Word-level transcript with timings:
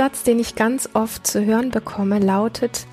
Satz, 0.00 0.22
den 0.22 0.38
ich 0.38 0.54
ganz 0.54 0.88
oft 0.94 1.26
zu 1.26 1.44
hören 1.44 1.68
bekomme, 1.68 2.20
lautet, 2.20 2.86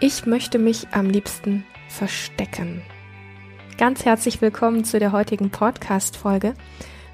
ich 0.00 0.26
möchte 0.26 0.58
mich 0.58 0.88
am 0.90 1.08
liebsten 1.08 1.64
verstecken. 1.88 2.82
Ganz 3.76 4.04
herzlich 4.04 4.40
willkommen 4.40 4.82
zu 4.82 4.98
der 4.98 5.12
heutigen 5.12 5.50
Podcast-Folge. 5.50 6.54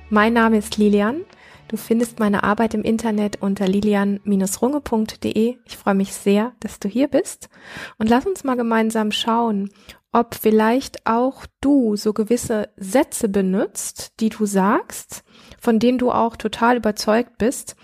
Mein 0.09 0.33
Name 0.33 0.57
ist 0.57 0.79
Lilian. 0.79 1.27
Du 1.69 1.77
findest 1.77 2.21
meine 2.21 2.43
Arbeit 2.43 2.73
im 2.73 2.81
Internet 2.85 3.43
unter 3.43 3.69
lilian-runge.de. 3.69 5.59
Ich 5.67 5.77
freue 5.77 5.95
mich 5.95 6.15
sehr, 6.15 6.55
dass 6.61 6.81
du 6.81 6.89
hier 6.89 7.09
bist. 7.09 7.51
Und 7.99 8.09
lass 8.09 8.25
uns 8.25 8.45
mal 8.45 8.57
gemeinsam 8.57 9.13
schauen, 9.13 9.69
ob 10.11 10.37
vielleicht 10.37 11.07
auch 11.07 11.45
du 11.61 11.97
so 11.97 12.15
gewisse 12.15 12.71
Sätze 12.79 13.29
benutzt, 13.29 14.15
die 14.21 14.31
du 14.31 14.47
sagst, 14.47 15.23
von 15.61 15.79
denen 15.79 15.99
du 15.99 16.11
auch 16.11 16.37
total 16.37 16.79
überzeugt 16.79 17.37
bist 17.37 17.77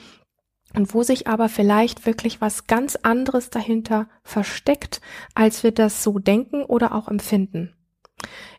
und 0.74 0.94
wo 0.94 1.02
sich 1.02 1.26
aber 1.26 1.48
vielleicht 1.48 2.06
wirklich 2.06 2.40
was 2.40 2.66
ganz 2.66 2.96
anderes 2.96 3.50
dahinter 3.50 4.08
versteckt, 4.22 5.00
als 5.34 5.62
wir 5.62 5.72
das 5.72 6.02
so 6.02 6.18
denken 6.18 6.62
oder 6.62 6.94
auch 6.94 7.08
empfinden. 7.08 7.74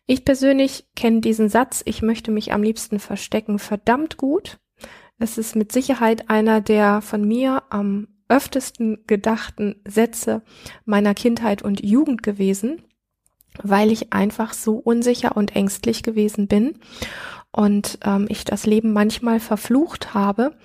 Ich 0.05 0.25
persönlich 0.25 0.87
kenne 0.95 1.21
diesen 1.21 1.49
Satz, 1.49 1.81
ich 1.85 2.01
möchte 2.01 2.31
mich 2.31 2.53
am 2.53 2.63
liebsten 2.63 2.99
verstecken, 2.99 3.59
verdammt 3.59 4.17
gut. 4.17 4.59
Es 5.19 5.37
ist 5.37 5.55
mit 5.55 5.71
Sicherheit 5.71 6.29
einer 6.29 6.61
der 6.61 7.01
von 7.01 7.27
mir 7.27 7.63
am 7.69 8.07
öftesten 8.27 9.03
gedachten 9.07 9.75
Sätze 9.85 10.41
meiner 10.85 11.13
Kindheit 11.13 11.61
und 11.61 11.83
Jugend 11.83 12.23
gewesen 12.23 12.83
weil 13.61 13.91
ich 13.91 14.13
einfach 14.13 14.53
so 14.53 14.75
unsicher 14.75 15.35
und 15.35 15.55
ängstlich 15.55 16.03
gewesen 16.03 16.47
bin 16.47 16.79
und 17.51 17.99
ähm, 18.03 18.25
ich 18.29 18.45
das 18.45 18.65
Leben 18.65 18.93
manchmal 18.93 19.39
verflucht 19.39 20.13
habe, 20.13 20.55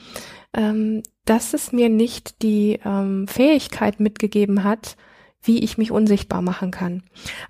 ähm, 0.54 1.02
dass 1.24 1.54
es 1.54 1.72
mir 1.72 1.88
nicht 1.88 2.42
die 2.42 2.80
ähm, 2.84 3.26
Fähigkeit 3.28 4.00
mitgegeben 4.00 4.64
hat, 4.64 4.96
wie 5.42 5.62
ich 5.62 5.78
mich 5.78 5.90
unsichtbar 5.90 6.42
machen 6.42 6.70
kann. 6.70 7.02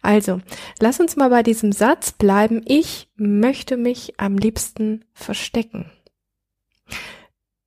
Also, 0.03 0.41
lass 0.81 1.01
uns 1.01 1.17
mal 1.17 1.31
bei 1.31 1.43
diesem 1.43 1.73
Satz 1.73 2.13
bleiben. 2.13 2.63
Ich 2.67 3.09
möchte 3.17 3.77
mich 3.77 4.15
am 4.19 4.37
liebsten 4.37 5.05
verstecken. 5.15 5.91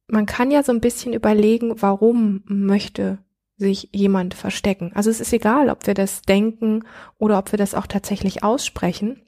Man 0.08 0.26
kann 0.26 0.52
ja 0.52 0.64
so 0.64 0.72
ein 0.72 0.82
bisschen 0.82 1.14
überlegen, 1.14 1.82
warum 1.82 2.44
möchte 2.46 3.20
sich 3.58 3.90
jemand 3.92 4.34
verstecken. 4.34 4.92
Also 4.96 5.10
es 5.10 5.20
ist 5.20 5.34
egal, 5.34 5.70
ob 5.70 5.86
wir 5.86 5.94
das 5.94 6.22
denken 6.22 6.84
oder 7.18 7.38
ob 7.38 7.52
wir 7.52 7.58
das 7.58 7.76
auch 7.76 7.88
tatsächlich 7.88 8.42
aussprechen. 8.42 9.22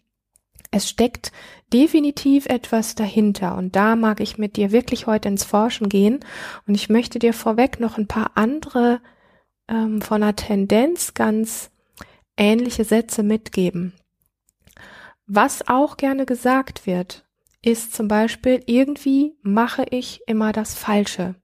Es 0.72 0.90
steckt 0.90 1.32
definitiv 1.74 2.46
etwas 2.46 2.96
dahinter 2.96 3.58
und 3.58 3.76
da 3.76 3.96
mag 3.96 4.22
ich 4.22 4.38
mit 4.38 4.56
dir 4.56 4.72
wirklich 4.72 5.06
heute 5.06 5.28
ins 5.28 5.44
Forschen 5.44 5.90
gehen 5.90 6.22
und 6.66 6.76
ich 6.76 6.90
möchte 6.90 7.20
dir 7.20 7.34
vorweg 7.34 7.80
noch 7.80 7.98
ein 7.98 8.08
paar 8.08 8.32
andere 8.36 9.02
ähm, 9.68 10.02
von 10.02 10.22
der 10.22 10.36
Tendenz 10.36 11.14
ganz 11.14 11.72
ähnliche 12.38 12.86
Sätze 12.86 13.22
mitgeben. 13.22 13.94
Was 15.28 15.68
auch 15.68 15.98
gerne 15.98 16.26
gesagt 16.26 16.88
wird, 16.88 17.26
ist 17.62 17.94
zum 17.94 18.08
Beispiel, 18.08 18.64
irgendwie 18.66 19.38
mache 19.44 19.86
ich 19.90 20.22
immer 20.28 20.52
das 20.52 20.74
Falsche. 20.74 21.36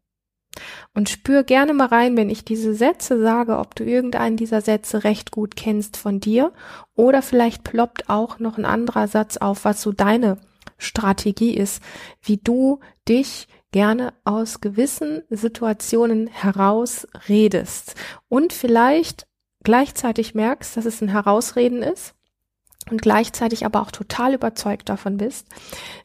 Und 0.94 1.10
spür 1.10 1.44
gerne 1.44 1.74
mal 1.74 1.88
rein, 1.88 2.18
wenn 2.18 2.30
ich 2.30 2.46
diese 2.46 2.74
Sätze 2.74 3.22
sage, 3.22 3.58
ob 3.58 3.76
du 3.76 3.84
irgendeinen 3.84 4.38
dieser 4.38 4.62
Sätze 4.62 5.04
recht 5.04 5.32
gut 5.32 5.56
kennst 5.56 5.98
von 5.98 6.20
dir. 6.20 6.54
Oder 6.96 7.22
vielleicht 7.22 7.64
ploppt 7.64 8.10
auch 8.10 8.40
noch 8.40 8.58
ein 8.58 8.66
anderer 8.66 9.08
Satz 9.08 9.38
auf, 9.38 9.66
was 9.66 9.82
so 9.82 9.92
deine 9.92 10.38
Strategie 10.78 11.56
ist, 11.56 11.82
wie 12.22 12.38
du 12.38 12.80
dich 13.08 13.48
gerne 13.72 14.14
aus 14.24 14.62
gewissen 14.62 15.24
Situationen 15.30 16.28
heraus 16.28 17.08
redest 17.28 17.96
und 18.30 18.54
vielleicht 18.54 19.28
gleichzeitig 19.64 20.34
merkst, 20.34 20.78
dass 20.78 20.86
es 20.86 21.02
ein 21.02 21.10
Herausreden 21.10 21.84
ist 21.84 22.16
und 22.90 23.02
gleichzeitig 23.02 23.66
aber 23.66 23.82
auch 23.82 23.92
total 23.92 24.34
überzeugt 24.34 24.90
davon 24.90 25.18
bist, 25.18 25.48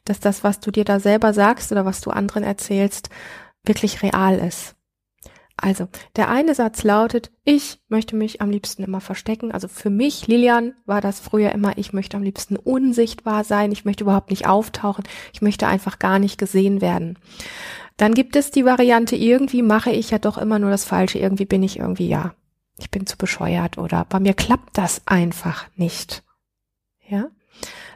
dass 0.04 0.20
das, 0.20 0.42
was 0.42 0.60
du 0.60 0.70
dir 0.70 0.84
da 0.84 0.98
selber 0.98 1.32
sagst 1.32 1.70
oder 1.70 1.84
was 1.84 2.00
du 2.00 2.10
anderen 2.10 2.42
erzählst, 2.42 3.08
wirklich 3.64 4.02
real 4.02 4.38
ist. 4.38 4.74
Also, 5.56 5.86
der 6.16 6.28
eine 6.28 6.54
Satz 6.54 6.82
lautet, 6.82 7.30
ich 7.44 7.80
möchte 7.88 8.16
mich 8.16 8.40
am 8.40 8.50
liebsten 8.50 8.82
immer 8.82 9.00
verstecken. 9.00 9.52
Also 9.52 9.68
für 9.68 9.90
mich, 9.90 10.26
Lilian, 10.26 10.74
war 10.86 11.00
das 11.00 11.20
früher 11.20 11.52
immer, 11.52 11.78
ich 11.78 11.92
möchte 11.92 12.16
am 12.16 12.22
liebsten 12.22 12.56
unsichtbar 12.56 13.44
sein, 13.44 13.70
ich 13.70 13.84
möchte 13.84 14.02
überhaupt 14.02 14.30
nicht 14.30 14.46
auftauchen, 14.46 15.04
ich 15.32 15.42
möchte 15.42 15.68
einfach 15.68 15.98
gar 15.98 16.18
nicht 16.18 16.36
gesehen 16.38 16.80
werden. 16.80 17.18
Dann 17.96 18.14
gibt 18.14 18.34
es 18.34 18.50
die 18.50 18.64
Variante, 18.64 19.14
irgendwie 19.14 19.62
mache 19.62 19.90
ich 19.90 20.10
ja 20.10 20.18
doch 20.18 20.38
immer 20.38 20.58
nur 20.58 20.70
das 20.70 20.84
Falsche, 20.84 21.18
irgendwie 21.18 21.44
bin 21.44 21.62
ich 21.62 21.78
irgendwie, 21.78 22.08
ja, 22.08 22.34
ich 22.78 22.90
bin 22.90 23.06
zu 23.06 23.16
bescheuert 23.16 23.78
oder 23.78 24.04
bei 24.08 24.18
mir 24.18 24.34
klappt 24.34 24.76
das 24.78 25.02
einfach 25.06 25.68
nicht. 25.76 26.24
Ja? 27.06 27.28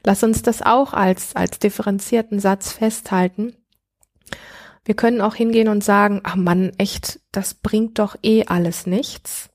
Lass 0.04 0.22
uns 0.22 0.42
das 0.42 0.62
auch 0.62 0.92
als, 0.92 1.34
als 1.34 1.58
differenzierten 1.58 2.38
Satz 2.38 2.72
festhalten. 2.72 3.56
Wir 4.86 4.94
können 4.94 5.20
auch 5.20 5.34
hingehen 5.34 5.66
und 5.66 5.82
sagen, 5.82 6.20
ach 6.22 6.36
Mann, 6.36 6.70
echt, 6.78 7.18
das 7.32 7.54
bringt 7.54 7.98
doch 7.98 8.14
eh 8.22 8.44
alles 8.46 8.86
nichts. 8.86 9.50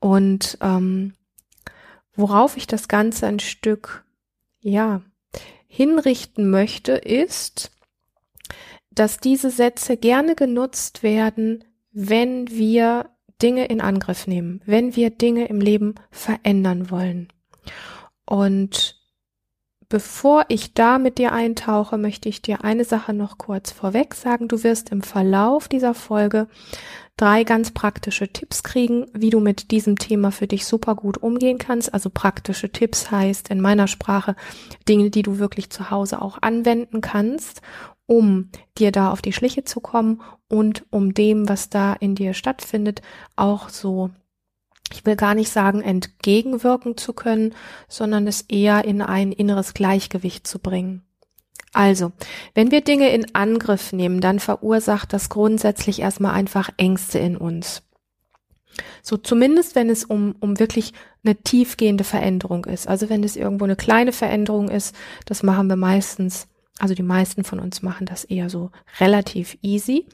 Und 0.00 0.56
ähm, 0.62 1.12
worauf 2.16 2.56
ich 2.56 2.66
das 2.66 2.88
Ganze 2.88 3.26
ein 3.26 3.38
Stück, 3.38 4.06
ja, 4.60 5.02
hinrichten 5.66 6.48
möchte, 6.48 6.92
ist, 6.92 7.70
dass 8.90 9.18
diese 9.18 9.50
Sätze 9.50 9.98
gerne 9.98 10.34
genutzt 10.34 11.02
werden, 11.02 11.62
wenn 11.92 12.48
wir 12.48 13.10
Dinge 13.42 13.66
in 13.66 13.82
Angriff 13.82 14.26
nehmen, 14.26 14.62
wenn 14.64 14.96
wir 14.96 15.10
Dinge 15.10 15.48
im 15.48 15.60
Leben 15.60 15.96
verändern 16.10 16.90
wollen. 16.90 17.28
Und 18.24 19.03
Bevor 19.94 20.46
ich 20.48 20.74
da 20.74 20.98
mit 20.98 21.18
dir 21.18 21.30
eintauche, 21.30 21.98
möchte 21.98 22.28
ich 22.28 22.42
dir 22.42 22.64
eine 22.64 22.82
Sache 22.84 23.14
noch 23.14 23.38
kurz 23.38 23.70
vorweg 23.70 24.16
sagen. 24.16 24.48
Du 24.48 24.64
wirst 24.64 24.90
im 24.90 25.02
Verlauf 25.02 25.68
dieser 25.68 25.94
Folge 25.94 26.48
drei 27.16 27.44
ganz 27.44 27.70
praktische 27.70 28.26
Tipps 28.26 28.64
kriegen, 28.64 29.06
wie 29.12 29.30
du 29.30 29.38
mit 29.38 29.70
diesem 29.70 29.96
Thema 29.96 30.32
für 30.32 30.48
dich 30.48 30.66
super 30.66 30.96
gut 30.96 31.18
umgehen 31.18 31.58
kannst. 31.58 31.94
Also 31.94 32.10
praktische 32.10 32.72
Tipps 32.72 33.12
heißt 33.12 33.50
in 33.50 33.60
meiner 33.60 33.86
Sprache 33.86 34.34
Dinge, 34.88 35.10
die 35.10 35.22
du 35.22 35.38
wirklich 35.38 35.70
zu 35.70 35.92
Hause 35.92 36.20
auch 36.20 36.38
anwenden 36.42 37.00
kannst, 37.00 37.62
um 38.06 38.50
dir 38.76 38.90
da 38.90 39.12
auf 39.12 39.22
die 39.22 39.32
Schliche 39.32 39.62
zu 39.62 39.78
kommen 39.78 40.22
und 40.48 40.86
um 40.90 41.14
dem, 41.14 41.48
was 41.48 41.70
da 41.70 41.92
in 41.92 42.16
dir 42.16 42.34
stattfindet, 42.34 43.00
auch 43.36 43.68
so 43.68 44.10
ich 44.94 45.04
will 45.04 45.16
gar 45.16 45.34
nicht 45.34 45.50
sagen, 45.50 45.82
entgegenwirken 45.82 46.96
zu 46.96 47.12
können, 47.12 47.54
sondern 47.88 48.26
es 48.28 48.42
eher 48.42 48.84
in 48.84 49.02
ein 49.02 49.32
inneres 49.32 49.74
Gleichgewicht 49.74 50.46
zu 50.46 50.60
bringen. 50.60 51.02
Also, 51.72 52.12
wenn 52.54 52.70
wir 52.70 52.80
Dinge 52.80 53.10
in 53.10 53.34
Angriff 53.34 53.92
nehmen, 53.92 54.20
dann 54.20 54.38
verursacht 54.38 55.12
das 55.12 55.28
grundsätzlich 55.28 56.00
erstmal 56.00 56.34
einfach 56.34 56.70
Ängste 56.76 57.18
in 57.18 57.36
uns. 57.36 57.82
So 59.02 59.16
zumindest, 59.16 59.74
wenn 59.74 59.90
es 59.90 60.04
um, 60.04 60.36
um 60.38 60.60
wirklich 60.60 60.92
eine 61.24 61.36
tiefgehende 61.36 62.04
Veränderung 62.04 62.64
ist. 62.64 62.88
Also 62.88 63.08
wenn 63.08 63.24
es 63.24 63.36
irgendwo 63.36 63.64
eine 63.64 63.76
kleine 63.76 64.12
Veränderung 64.12 64.68
ist, 64.68 64.94
das 65.26 65.42
machen 65.42 65.68
wir 65.68 65.76
meistens, 65.76 66.48
also 66.78 66.94
die 66.94 67.02
meisten 67.02 67.44
von 67.44 67.60
uns 67.60 67.82
machen 67.82 68.06
das 68.06 68.24
eher 68.24 68.50
so 68.50 68.70
relativ 69.00 69.58
easy. 69.62 70.06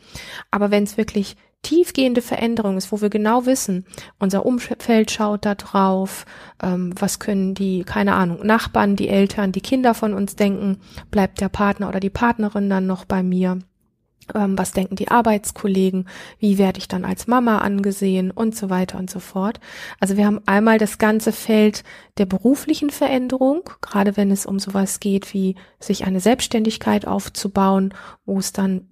Aber 0.50 0.70
wenn 0.70 0.84
es 0.84 0.96
wirklich 0.96 1.36
tiefgehende 1.62 2.22
Veränderung 2.22 2.76
ist, 2.76 2.90
wo 2.90 3.00
wir 3.00 3.10
genau 3.10 3.46
wissen, 3.46 3.84
unser 4.18 4.46
Umfeld 4.46 5.10
schaut 5.10 5.44
da 5.44 5.54
drauf, 5.54 6.24
ähm, 6.62 6.94
was 6.98 7.18
können 7.18 7.54
die, 7.54 7.84
keine 7.84 8.14
Ahnung, 8.14 8.44
Nachbarn, 8.44 8.96
die 8.96 9.08
Eltern, 9.08 9.52
die 9.52 9.60
Kinder 9.60 9.94
von 9.94 10.14
uns 10.14 10.36
denken, 10.36 10.78
bleibt 11.10 11.40
der 11.40 11.48
Partner 11.48 11.88
oder 11.88 12.00
die 12.00 12.10
Partnerin 12.10 12.70
dann 12.70 12.86
noch 12.86 13.04
bei 13.04 13.22
mir, 13.22 13.58
ähm, 14.34 14.56
was 14.56 14.72
denken 14.72 14.96
die 14.96 15.08
Arbeitskollegen, 15.08 16.08
wie 16.38 16.58
werde 16.58 16.78
ich 16.78 16.88
dann 16.88 17.04
als 17.04 17.26
Mama 17.26 17.58
angesehen? 17.58 18.30
Und 18.30 18.56
so 18.56 18.70
weiter 18.70 18.98
und 18.98 19.10
so 19.10 19.20
fort. 19.20 19.60
Also 19.98 20.16
wir 20.16 20.26
haben 20.26 20.40
einmal 20.46 20.78
das 20.78 20.98
ganze 20.98 21.32
Feld 21.32 21.84
der 22.18 22.26
beruflichen 22.26 22.90
Veränderung, 22.90 23.68
gerade 23.80 24.16
wenn 24.16 24.30
es 24.30 24.46
um 24.46 24.58
sowas 24.58 25.00
geht 25.00 25.32
wie 25.34 25.56
sich 25.78 26.04
eine 26.04 26.20
Selbstständigkeit 26.20 27.06
aufzubauen, 27.06 27.94
wo 28.24 28.38
es 28.38 28.52
dann 28.52 28.89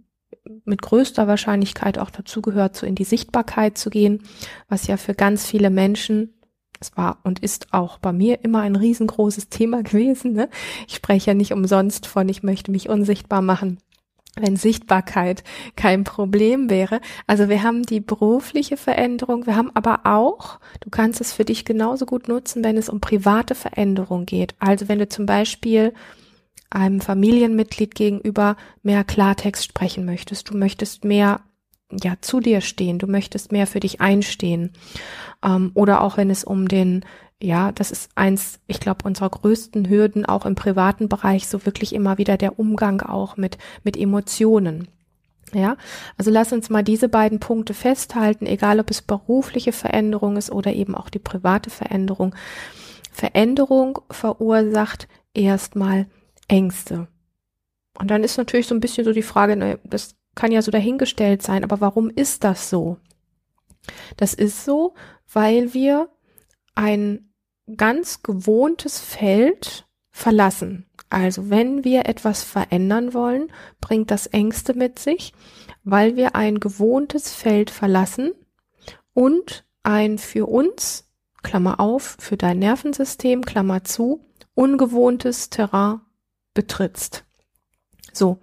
mit 0.65 0.83
größter 0.83 1.27
Wahrscheinlichkeit 1.27 1.99
auch 1.99 2.11
dazu 2.11 2.43
gehört, 2.43 2.77
so 2.77 2.87
in 2.87 2.95
die 2.95 3.05
Sichtbarkeit 3.05 3.79
zu 3.79 3.91
gehen, 3.91 4.23
was 4.69 4.87
ja 4.87 4.97
für 4.97 5.15
ganz 5.15 5.47
viele 5.47 5.71
Menschen 5.71 6.35
es 6.81 6.97
war 6.97 7.19
und 7.25 7.41
ist 7.41 7.73
auch 7.73 7.99
bei 7.99 8.13
mir 8.13 8.45
immer 8.45 8.61
ein 8.61 8.77
riesengroßes 8.77 9.49
Thema 9.51 9.83
gewesen. 9.83 10.33
Ne? 10.33 10.49
Ich 10.87 10.97
spreche 10.97 11.31
ja 11.31 11.35
nicht 11.35 11.53
umsonst 11.53 12.07
von, 12.07 12.29
ich 12.29 12.43
möchte 12.43 12.71
mich 12.71 12.89
unsichtbar 12.89 13.43
machen, 13.43 13.79
wenn 14.37 14.57
Sichtbarkeit 14.57 15.43
kein 15.77 16.05
Problem 16.05 16.71
wäre. 16.71 17.01
Also 17.27 17.49
wir 17.49 17.63
haben 17.63 17.83
die 17.83 18.01
berufliche 18.01 18.77
Veränderung, 18.77 19.47
wir 19.47 19.57
haben 19.57 19.71
aber 19.75 20.01
auch, 20.05 20.61
du 20.81 20.91
kannst 20.91 21.21
es 21.21 21.33
für 21.33 21.45
dich 21.45 21.65
genauso 21.65 22.07
gut 22.07 22.29
nutzen, 22.29 22.63
wenn 22.63 22.77
es 22.77 22.89
um 22.89 23.01
private 23.01 23.55
Veränderung 23.55 24.27
geht. 24.27 24.55
Also 24.59 24.89
wenn 24.89 24.99
du 24.99 25.09
zum 25.09 25.27
Beispiel 25.27 25.93
einem 26.71 27.01
Familienmitglied 27.01 27.95
gegenüber 27.95 28.57
mehr 28.83 29.05
Klartext 29.05 29.65
sprechen 29.65 30.05
möchtest. 30.05 30.51
Du 30.51 30.57
möchtest 30.57 31.05
mehr 31.05 31.41
ja 31.91 32.15
zu 32.21 32.41
dir 32.41 32.61
stehen, 32.61 32.99
du 32.99 33.07
möchtest 33.07 33.53
mehr 33.53 33.67
für 33.67 33.81
dich 33.81 34.01
einstehen. 34.01 34.73
Ähm, 35.43 35.71
oder 35.75 36.03
auch 36.03 36.17
wenn 36.17 36.31
es 36.31 36.45
um 36.45 36.69
den, 36.69 37.05
ja, 37.43 37.73
das 37.73 37.91
ist 37.91 38.11
eins, 38.15 38.61
ich 38.67 38.81
glaube, 38.81 39.05
unserer 39.05 39.31
größten 39.31 39.89
Hürden 39.89 40.27
auch 40.27 40.45
im 40.45 40.55
privaten 40.55 41.09
Bereich, 41.09 41.49
so 41.49 41.65
wirklich 41.65 41.95
immer 41.95 42.19
wieder 42.19 42.37
der 42.37 42.59
Umgang 42.59 43.01
auch 43.01 43.37
mit, 43.37 43.59
mit 43.85 43.97
Emotionen. 43.97 44.89
Ja, 45.55 45.79
also 46.19 46.31
lass 46.31 46.53
uns 46.53 46.69
mal 46.69 46.85
diese 46.85 47.09
beiden 47.09 47.41
Punkte 47.41 47.73
festhalten, 47.73 48.45
egal 48.45 48.81
ob 48.81 48.91
es 48.91 49.01
berufliche 49.01 49.73
Veränderung 49.73 50.37
ist 50.37 50.51
oder 50.53 50.75
eben 50.75 50.95
auch 50.95 51.09
die 51.09 51.19
private 51.19 51.71
Veränderung. 51.71 52.35
Veränderung 53.11 54.01
verursacht 54.11 55.09
erstmal 55.33 56.07
Ängste. 56.49 57.09
Und 57.99 58.11
dann 58.11 58.25
ist 58.25 58.39
natürlich 58.39 58.67
so 58.67 58.75
ein 58.75 58.81
bisschen 58.81 59.05
so 59.05 59.13
die 59.13 59.23
Frage, 59.23 59.57
ne, 59.57 59.79
das 59.85 60.17
kann 60.35 60.53
ja 60.53 60.63
so 60.63 60.71
dahingestellt 60.71 61.43
sein, 61.43 61.65
aber 61.65 61.81
warum 61.81 62.11
ist 62.11 62.45
das 62.45 62.71
so? 62.71 62.99
Das 64.17 64.35
ist 64.35 64.65
so, 64.65 64.95
weil 65.33 65.75
wir 65.75 66.09
ein 66.75 67.33
ganz 67.77 68.23
gewohntes 68.23 69.01
Feld 69.01 69.87
verlassen. 70.11 70.87
Also 71.11 71.51
wenn 71.51 71.85
wir 71.85 72.07
etwas 72.07 72.45
verändern 72.45 73.15
wollen, 73.15 73.51
bringt 73.81 74.11
das 74.11 74.27
Ängste 74.27 74.75
mit 74.75 74.99
sich, 74.99 75.33
weil 75.85 76.17
wir 76.17 76.35
ein 76.35 76.61
gewohntes 76.61 77.33
Feld 77.33 77.71
verlassen 77.71 78.33
und 79.15 79.67
ein 79.83 80.19
für 80.19 80.47
uns, 80.47 81.11
Klammer 81.43 81.81
auf, 81.81 82.17
für 82.21 82.37
dein 82.37 82.59
Nervensystem, 82.59 83.45
Klammer 83.45 83.85
zu, 83.85 84.25
ungewohntes 84.55 85.51
Terrain 85.51 86.01
betrittst. 86.59 87.25
So, 88.13 88.41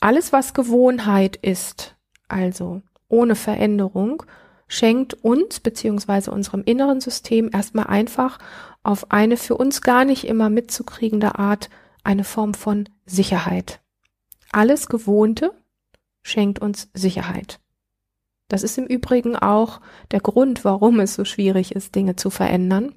alles, 0.00 0.34
was 0.34 0.52
Gewohnheit 0.52 1.36
ist, 1.36 1.96
also 2.28 2.82
ohne 3.08 3.36
Veränderung, 3.36 4.22
schenkt 4.68 5.14
uns 5.24 5.60
beziehungsweise 5.60 6.30
unserem 6.30 6.62
inneren 6.62 7.00
System 7.00 7.48
erstmal 7.50 7.86
einfach 7.86 8.38
auf 8.82 9.10
eine 9.10 9.38
für 9.38 9.56
uns 9.56 9.80
gar 9.80 10.04
nicht 10.04 10.24
immer 10.24 10.50
mitzukriegende 10.50 11.38
Art 11.38 11.70
eine 12.04 12.24
Form 12.24 12.52
von 12.52 12.86
Sicherheit. 13.06 13.80
Alles 14.50 14.88
Gewohnte 14.88 15.52
schenkt 16.22 16.58
uns 16.58 16.90
Sicherheit. 16.92 17.60
Das 18.48 18.62
ist 18.62 18.76
im 18.76 18.84
Übrigen 18.84 19.36
auch 19.36 19.80
der 20.10 20.20
Grund, 20.20 20.66
warum 20.66 21.00
es 21.00 21.14
so 21.14 21.24
schwierig 21.24 21.74
ist, 21.74 21.94
Dinge 21.94 22.14
zu 22.14 22.28
verändern 22.28 22.94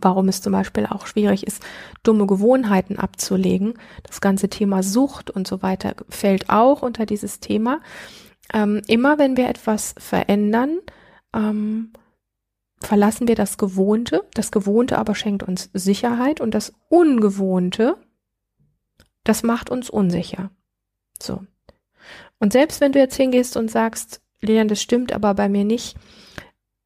warum 0.00 0.28
es 0.28 0.42
zum 0.42 0.52
Beispiel 0.52 0.86
auch 0.86 1.06
schwierig 1.06 1.46
ist, 1.46 1.62
dumme 2.02 2.26
Gewohnheiten 2.26 2.98
abzulegen. 2.98 3.74
Das 4.02 4.20
ganze 4.20 4.48
Thema 4.48 4.82
Sucht 4.82 5.30
und 5.30 5.46
so 5.46 5.62
weiter 5.62 5.94
fällt 6.08 6.50
auch 6.50 6.82
unter 6.82 7.06
dieses 7.06 7.40
Thema. 7.40 7.80
Ähm, 8.52 8.82
immer 8.86 9.18
wenn 9.18 9.36
wir 9.36 9.48
etwas 9.48 9.94
verändern, 9.98 10.78
ähm, 11.34 11.92
verlassen 12.80 13.28
wir 13.28 13.34
das 13.34 13.58
Gewohnte. 13.58 14.24
Das 14.34 14.50
Gewohnte 14.50 14.98
aber 14.98 15.14
schenkt 15.14 15.42
uns 15.42 15.70
Sicherheit 15.72 16.40
und 16.40 16.52
das 16.54 16.72
Ungewohnte, 16.88 17.96
das 19.24 19.42
macht 19.42 19.70
uns 19.70 19.90
unsicher. 19.90 20.50
So. 21.20 21.44
Und 22.38 22.52
selbst 22.52 22.80
wenn 22.80 22.92
du 22.92 22.98
jetzt 22.98 23.16
hingehst 23.16 23.56
und 23.56 23.70
sagst, 23.70 24.20
Lilian, 24.40 24.68
das 24.68 24.80
stimmt 24.80 25.12
aber 25.12 25.34
bei 25.34 25.48
mir 25.48 25.64
nicht, 25.64 25.96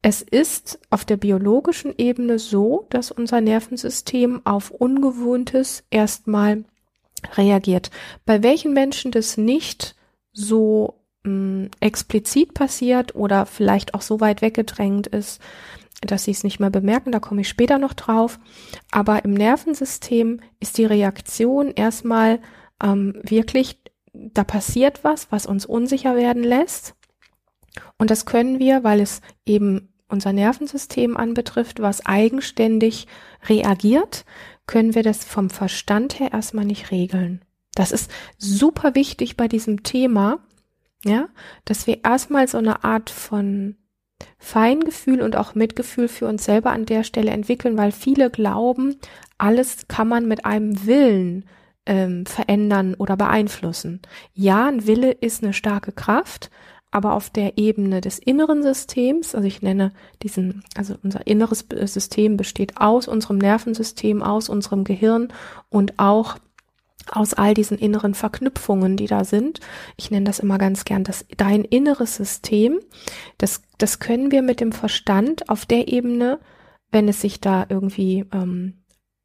es 0.01 0.21
ist 0.21 0.79
auf 0.89 1.05
der 1.05 1.17
biologischen 1.17 1.93
Ebene 1.97 2.39
so, 2.39 2.87
dass 2.89 3.11
unser 3.11 3.39
Nervensystem 3.39 4.41
auf 4.45 4.71
Ungewohntes 4.71 5.83
erstmal 5.91 6.63
reagiert. 7.35 7.91
Bei 8.25 8.41
welchen 8.41 8.73
Menschen 8.73 9.11
das 9.11 9.37
nicht 9.37 9.95
so 10.33 10.95
mh, 11.23 11.29
hm, 11.31 11.69
explizit 11.79 12.55
passiert 12.55 13.15
oder 13.15 13.45
vielleicht 13.45 13.93
auch 13.93 14.01
so 14.01 14.19
weit 14.19 14.41
weggedrängt 14.41 15.07
ist, 15.07 15.39
dass 16.01 16.23
sie 16.23 16.31
es 16.31 16.43
nicht 16.43 16.59
mehr 16.59 16.71
bemerken, 16.71 17.11
da 17.11 17.19
komme 17.19 17.41
ich 17.41 17.49
später 17.49 17.77
noch 17.77 17.93
drauf. 17.93 18.39
Aber 18.89 19.23
im 19.23 19.35
Nervensystem 19.35 20.39
ist 20.59 20.79
die 20.79 20.85
Reaktion 20.85 21.71
erstmal 21.75 22.39
ähm, 22.83 23.19
wirklich, 23.21 23.79
da 24.13 24.43
passiert 24.43 25.03
was, 25.03 25.31
was 25.31 25.45
uns 25.45 25.67
unsicher 25.67 26.15
werden 26.15 26.43
lässt. 26.43 26.95
Und 27.99 28.09
das 28.09 28.25
können 28.25 28.57
wir, 28.57 28.83
weil 28.83 28.99
es 28.99 29.21
eben 29.45 29.90
unser 30.11 30.33
Nervensystem 30.33 31.17
anbetrifft, 31.17 31.81
was 31.81 32.05
eigenständig 32.05 33.07
reagiert, 33.47 34.25
können 34.67 34.95
wir 34.95 35.03
das 35.03 35.23
vom 35.23 35.49
Verstand 35.49 36.19
her 36.19 36.31
erstmal 36.31 36.65
nicht 36.65 36.91
regeln. 36.91 37.41
Das 37.75 37.91
ist 37.91 38.11
super 38.37 38.95
wichtig 38.95 39.37
bei 39.37 39.47
diesem 39.47 39.83
Thema, 39.83 40.39
ja, 41.03 41.29
dass 41.65 41.87
wir 41.87 42.03
erstmal 42.03 42.47
so 42.47 42.57
eine 42.57 42.83
Art 42.83 43.09
von 43.09 43.75
Feingefühl 44.37 45.21
und 45.21 45.35
auch 45.35 45.55
Mitgefühl 45.55 46.07
für 46.07 46.27
uns 46.27 46.45
selber 46.45 46.71
an 46.71 46.85
der 46.85 47.03
Stelle 47.03 47.31
entwickeln, 47.31 47.77
weil 47.77 47.91
viele 47.91 48.29
glauben, 48.29 48.97
alles 49.37 49.87
kann 49.87 50.07
man 50.07 50.27
mit 50.27 50.45
einem 50.45 50.85
Willen 50.85 51.45
ähm, 51.85 52.25
verändern 52.25 52.93
oder 52.95 53.17
beeinflussen. 53.17 54.01
Ja, 54.33 54.67
ein 54.67 54.85
Wille 54.85 55.11
ist 55.11 55.43
eine 55.43 55.53
starke 55.53 55.91
Kraft, 55.91 56.51
aber 56.91 57.13
auf 57.13 57.29
der 57.29 57.57
Ebene 57.57 58.01
des 58.01 58.19
inneren 58.19 58.63
Systems, 58.63 59.33
also 59.33 59.47
ich 59.47 59.61
nenne 59.61 59.93
diesen, 60.21 60.63
also 60.75 60.95
unser 61.01 61.25
inneres 61.25 61.65
System 61.85 62.35
besteht 62.35 62.77
aus 62.77 63.07
unserem 63.07 63.37
Nervensystem, 63.37 64.21
aus 64.21 64.49
unserem 64.49 64.83
Gehirn 64.83 65.29
und 65.69 65.97
auch 65.97 66.37
aus 67.09 67.33
all 67.33 67.53
diesen 67.53 67.77
inneren 67.77 68.13
Verknüpfungen, 68.13 68.97
die 68.97 69.07
da 69.07 69.23
sind. 69.23 69.59
Ich 69.97 70.11
nenne 70.11 70.25
das 70.25 70.39
immer 70.39 70.57
ganz 70.57 70.85
gern 70.85 71.03
das 71.03 71.25
dein 71.37 71.63
inneres 71.63 72.15
System. 72.15 72.79
Das, 73.37 73.61
das 73.77 73.99
können 73.99 74.31
wir 74.31 74.41
mit 74.41 74.59
dem 74.59 74.71
Verstand 74.71 75.49
auf 75.49 75.65
der 75.65 75.87
Ebene, 75.87 76.39
wenn 76.91 77.07
es 77.07 77.21
sich 77.21 77.39
da 77.39 77.65
irgendwie 77.69 78.25
ähm, 78.33 78.83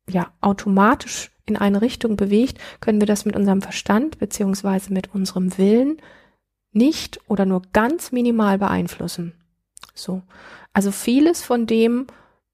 ja 0.08 0.32
automatisch 0.40 1.32
in 1.46 1.56
eine 1.56 1.80
Richtung 1.80 2.16
bewegt, 2.16 2.58
können 2.80 3.00
wir 3.00 3.06
das 3.06 3.24
mit 3.24 3.36
unserem 3.36 3.62
Verstand 3.62 4.18
beziehungsweise 4.18 4.92
mit 4.92 5.14
unserem 5.14 5.56
Willen 5.58 5.98
nicht 6.76 7.20
oder 7.26 7.46
nur 7.46 7.62
ganz 7.72 8.12
minimal 8.12 8.58
beeinflussen. 8.58 9.32
So. 9.94 10.22
Also 10.72 10.92
vieles 10.92 11.42
von 11.42 11.66
dem, 11.66 12.06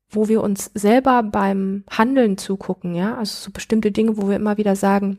wo 0.08 0.29
wir 0.29 0.43
uns 0.43 0.70
selber 0.74 1.22
beim 1.22 1.84
Handeln 1.91 2.38
zugucken, 2.38 2.94
ja, 2.94 3.17
also 3.17 3.34
so 3.34 3.50
bestimmte 3.50 3.91
Dinge, 3.91 4.17
wo 4.17 4.29
wir 4.29 4.36
immer 4.36 4.56
wieder 4.58 4.76
sagen, 4.76 5.19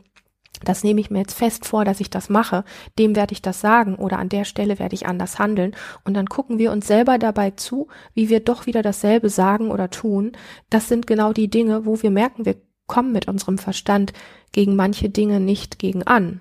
das 0.62 0.84
nehme 0.84 1.00
ich 1.00 1.10
mir 1.10 1.18
jetzt 1.18 1.34
fest 1.34 1.66
vor, 1.66 1.84
dass 1.84 2.00
ich 2.00 2.10
das 2.10 2.30
mache, 2.30 2.64
dem 2.98 3.16
werde 3.16 3.32
ich 3.32 3.42
das 3.42 3.60
sagen 3.60 3.96
oder 3.96 4.18
an 4.18 4.28
der 4.28 4.44
Stelle 4.44 4.78
werde 4.78 4.94
ich 4.94 5.06
anders 5.06 5.38
handeln 5.38 5.74
und 6.04 6.14
dann 6.14 6.26
gucken 6.26 6.58
wir 6.58 6.72
uns 6.72 6.86
selber 6.86 7.18
dabei 7.18 7.50
zu, 7.50 7.88
wie 8.14 8.28
wir 8.28 8.40
doch 8.40 8.66
wieder 8.66 8.80
dasselbe 8.80 9.28
sagen 9.28 9.70
oder 9.70 9.90
tun. 9.90 10.32
Das 10.70 10.88
sind 10.88 11.06
genau 11.06 11.32
die 11.32 11.48
Dinge, 11.48 11.84
wo 11.84 12.00
wir 12.02 12.10
merken, 12.10 12.46
wir 12.46 12.56
kommen 12.86 13.12
mit 13.12 13.28
unserem 13.28 13.58
Verstand 13.58 14.12
gegen 14.52 14.76
manche 14.76 15.10
Dinge 15.10 15.40
nicht 15.40 15.78
gegen 15.78 16.04
an. 16.04 16.40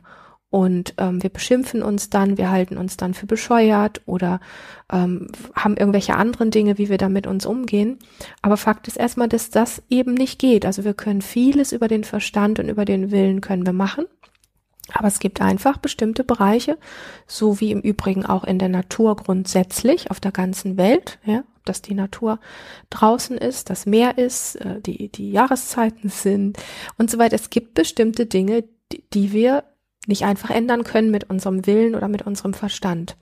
Und 0.53 0.93
ähm, 0.99 1.23
wir 1.23 1.31
beschimpfen 1.31 1.81
uns 1.81 2.11
dann, 2.11 2.37
wir 2.37 2.51
halten 2.51 2.77
uns 2.77 2.95
dann 2.95 3.15
für 3.15 3.25
bescheuert 3.25 4.03
oder 4.05 4.39
ähm, 4.91 5.29
haben 5.55 5.77
irgendwelche 5.77 6.15
anderen 6.15 6.51
Dinge, 6.51 6.77
wie 6.77 6.89
wir 6.89 6.99
da 6.99 7.09
mit 7.09 7.25
uns 7.25 7.47
umgehen. 7.47 7.97
Aber 8.43 8.55
Fakt 8.55 8.87
ist 8.87 8.97
erstmal, 8.97 9.27
dass 9.27 9.49
das 9.49 9.81
eben 9.89 10.13
nicht 10.13 10.37
geht. 10.37 10.67
Also 10.67 10.83
wir 10.83 10.93
können 10.93 11.23
vieles 11.23 11.71
über 11.71 11.87
den 11.87 12.03
Verstand 12.03 12.59
und 12.59 12.69
über 12.69 12.85
den 12.85 13.09
Willen 13.09 13.41
können 13.41 13.65
wir 13.65 13.73
machen. 13.73 14.05
Aber 14.91 15.07
es 15.07 15.17
gibt 15.17 15.41
einfach 15.41 15.77
bestimmte 15.77 16.23
Bereiche, 16.23 16.77
so 17.25 17.59
wie 17.59 17.71
im 17.71 17.81
Übrigen 17.81 18.23
auch 18.23 18.43
in 18.43 18.59
der 18.59 18.69
Natur 18.69 19.15
grundsätzlich 19.15 20.11
auf 20.11 20.19
der 20.19 20.31
ganzen 20.31 20.77
Welt, 20.77 21.17
ja, 21.25 21.39
ob 21.39 21.65
das 21.65 21.81
die 21.81 21.95
Natur 21.95 22.39
draußen 22.91 23.39
ist, 23.39 23.71
das 23.71 23.87
Meer 23.87 24.19
ist, 24.19 24.57
äh, 24.57 24.79
die, 24.81 25.09
die 25.09 25.31
Jahreszeiten 25.31 26.09
sind 26.09 26.59
und 26.99 27.09
so 27.09 27.17
weiter. 27.17 27.37
Es 27.37 27.49
gibt 27.49 27.73
bestimmte 27.73 28.27
Dinge, 28.27 28.65
die, 28.91 29.03
die 29.11 29.31
wir 29.31 29.63
nicht 30.07 30.25
einfach 30.25 30.49
ändern 30.49 30.83
können 30.83 31.11
mit 31.11 31.29
unserem 31.29 31.65
Willen 31.65 31.95
oder 31.95 32.07
mit 32.07 32.23
unserem 32.23 32.53
Verstand. 32.53 33.15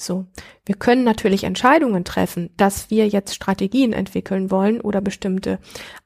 So. 0.00 0.26
Wir 0.64 0.74
können 0.74 1.04
natürlich 1.04 1.44
Entscheidungen 1.44 2.04
treffen, 2.04 2.50
dass 2.56 2.90
wir 2.90 3.06
jetzt 3.08 3.34
Strategien 3.34 3.92
entwickeln 3.92 4.50
wollen 4.50 4.80
oder 4.80 5.00
bestimmte 5.00 5.58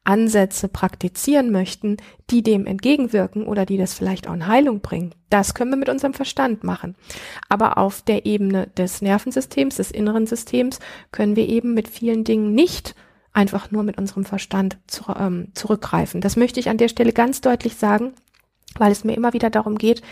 Ansätze 0.03 0.69
praktizieren 0.69 1.51
möchten, 1.51 1.97
die 2.31 2.43
dem 2.43 2.67
entgegenwirken 2.67 3.47
oder 3.47 3.65
die 3.65 3.77
das 3.77 3.95
vielleicht 3.95 4.29
auch 4.29 4.35
in 4.35 4.47
Heilung 4.47 4.81
bringen. 4.81 5.15
Das 5.31 5.55
können 5.55 5.71
wir 5.71 5.77
mit 5.77 5.89
unserem 5.89 6.15
Verstand 6.15 6.65
machen. 6.65 6.97
Aber 7.49 7.79
auf 7.79 8.03
der 8.03 8.27
Ebene 8.27 8.69
des 8.77 9.03
Nervensystems, 9.03 9.77
des 9.77 9.91
inneren 9.91 10.27
Systems, 10.27 10.81
können 11.13 11.37
wir 11.37 11.49
eben 11.49 11.75
mit 11.75 11.89
vielen 11.89 12.25
Dingen 12.25 12.55
nicht 12.55 12.95
einfach 13.33 13.71
nur 13.71 13.83
mit 13.83 13.99
unserem 13.99 14.25
Verstand 14.25 14.79
ähm, 15.19 15.49
zurückgreifen. 15.55 16.21
Das 16.23 16.37
möchte 16.37 16.59
ich 16.59 16.71
an 16.71 16.79
der 16.79 16.89
Stelle 16.89 17.13
ganz 17.13 17.43
deutlich 17.43 17.77
sagen 17.77 18.15
weil 18.81 18.93
es 18.93 19.05
mir 19.05 19.15
immer 19.15 19.33
wieder 19.33 19.51
darum 19.51 19.77
geht, 19.77 20.03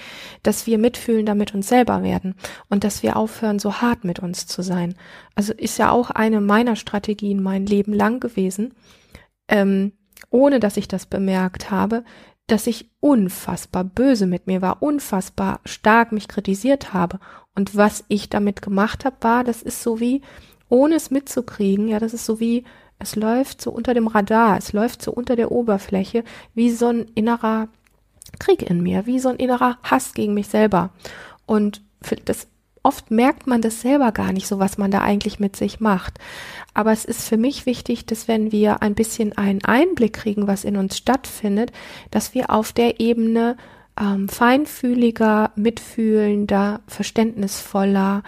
dass 0.43 0.67
wir 0.67 0.79
mitfühlender 0.79 1.35
mit 1.35 1.55
uns 1.55 1.69
selber 1.69 2.03
werden 2.03 2.35
und 2.69 2.85
dass 2.85 3.03
wir 3.03 3.17
aufhören, 3.17 3.59
so 3.59 3.81
hart 3.81 4.05
mit 4.05 4.19
uns 4.19 4.47
zu 4.47 4.63
sein. 4.63 4.95
Also 5.35 5.53
ist 5.53 5.79
ja 5.79 5.91
auch 5.91 6.11
eine 6.11 6.41
meiner 6.41 6.77
Strategien 6.77 7.43
mein 7.43 7.67
Leben 7.67 7.93
lang 7.93 8.21
gewesen, 8.21 8.75
ähm, 9.49 9.93
ohne 10.31 10.61
dass 10.61 10.77
ich 10.77 10.89
das 10.89 11.07
bemerkt 11.07 11.71
habe, 11.71 12.05
dass 12.47 12.67
ich 12.67 12.91
unfassbar 13.01 13.85
böse 13.85 14.27
mit 14.27 14.47
mir 14.47 14.61
war, 14.61 14.83
unfassbar 14.83 15.61
stark 15.65 16.13
mich 16.13 16.29
kritisiert 16.29 16.93
habe. 16.93 17.19
Und 17.55 17.77
was 17.77 18.05
ich 18.09 18.29
damit 18.29 18.61
gemacht 18.61 19.05
habe, 19.05 19.17
war, 19.21 19.45
das 19.45 19.63
ist 19.63 19.83
so 19.83 20.01
wie, 20.01 20.21
ohne 20.69 20.97
es 20.97 21.11
mitzukriegen, 21.11 21.89
ja, 21.89 21.99
das 21.99 22.13
ist 22.13 22.27
so 22.27 22.41
wie, 22.41 22.65
es 22.99 23.17
läuft 23.17 23.61
so 23.61 23.71
unter 23.71 23.95
dem 23.95 24.07
Radar, 24.07 24.59
es 24.59 24.73
läuft 24.73 25.03
so 25.03 25.13
unter 25.13 25.37
der 25.37 25.53
Oberfläche, 25.53 26.25
wie 26.55 26.71
so 26.71 26.89
ein 26.89 27.07
innerer 27.15 27.69
Krieg 28.39 28.63
in 28.63 28.83
mir, 28.83 29.07
wie 29.07 29.19
so 29.19 29.29
ein 29.29 29.37
innerer 29.37 29.79
Hass 29.83 30.15
gegen 30.15 30.35
mich 30.35 30.49
selber. 30.49 30.91
Und 31.47 31.83
das 32.25 32.49
oft 32.83 33.11
merkt 33.11 33.47
man 33.47 33.63
das 33.63 33.81
selber 33.81 34.13
gar 34.13 34.33
nicht, 34.33 34.47
so 34.47 34.59
was 34.59 34.79
man 34.79 34.91
da 34.91 35.01
eigentlich 35.01 35.41
mit 35.41 35.57
sich 35.57 35.81
macht. 35.81 36.19
Aber 36.75 36.93
es 36.93 37.05
ist 37.05 37.27
für 37.27 37.39
mich 37.39 37.67
wichtig, 37.67 38.07
dass 38.07 38.29
wenn 38.29 38.53
wir 38.53 38.83
ein 38.83 38.95
bisschen 38.95 39.37
einen 39.37 39.65
Einblick 39.65 40.13
kriegen, 40.13 40.47
was 40.47 40.65
in 40.65 40.77
uns 40.77 40.97
stattfindet, 40.97 41.73
dass 42.11 42.35
wir 42.35 42.51
auf 42.51 42.73
der 42.73 43.01
Ebene 43.01 43.57
ähm, 43.99 44.29
feinfühliger, 44.29 45.53
mitfühlender, 45.57 46.81
verständnisvoller, 46.87 48.23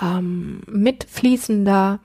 ähm, 0.00 0.60
mitfließender 0.66 1.98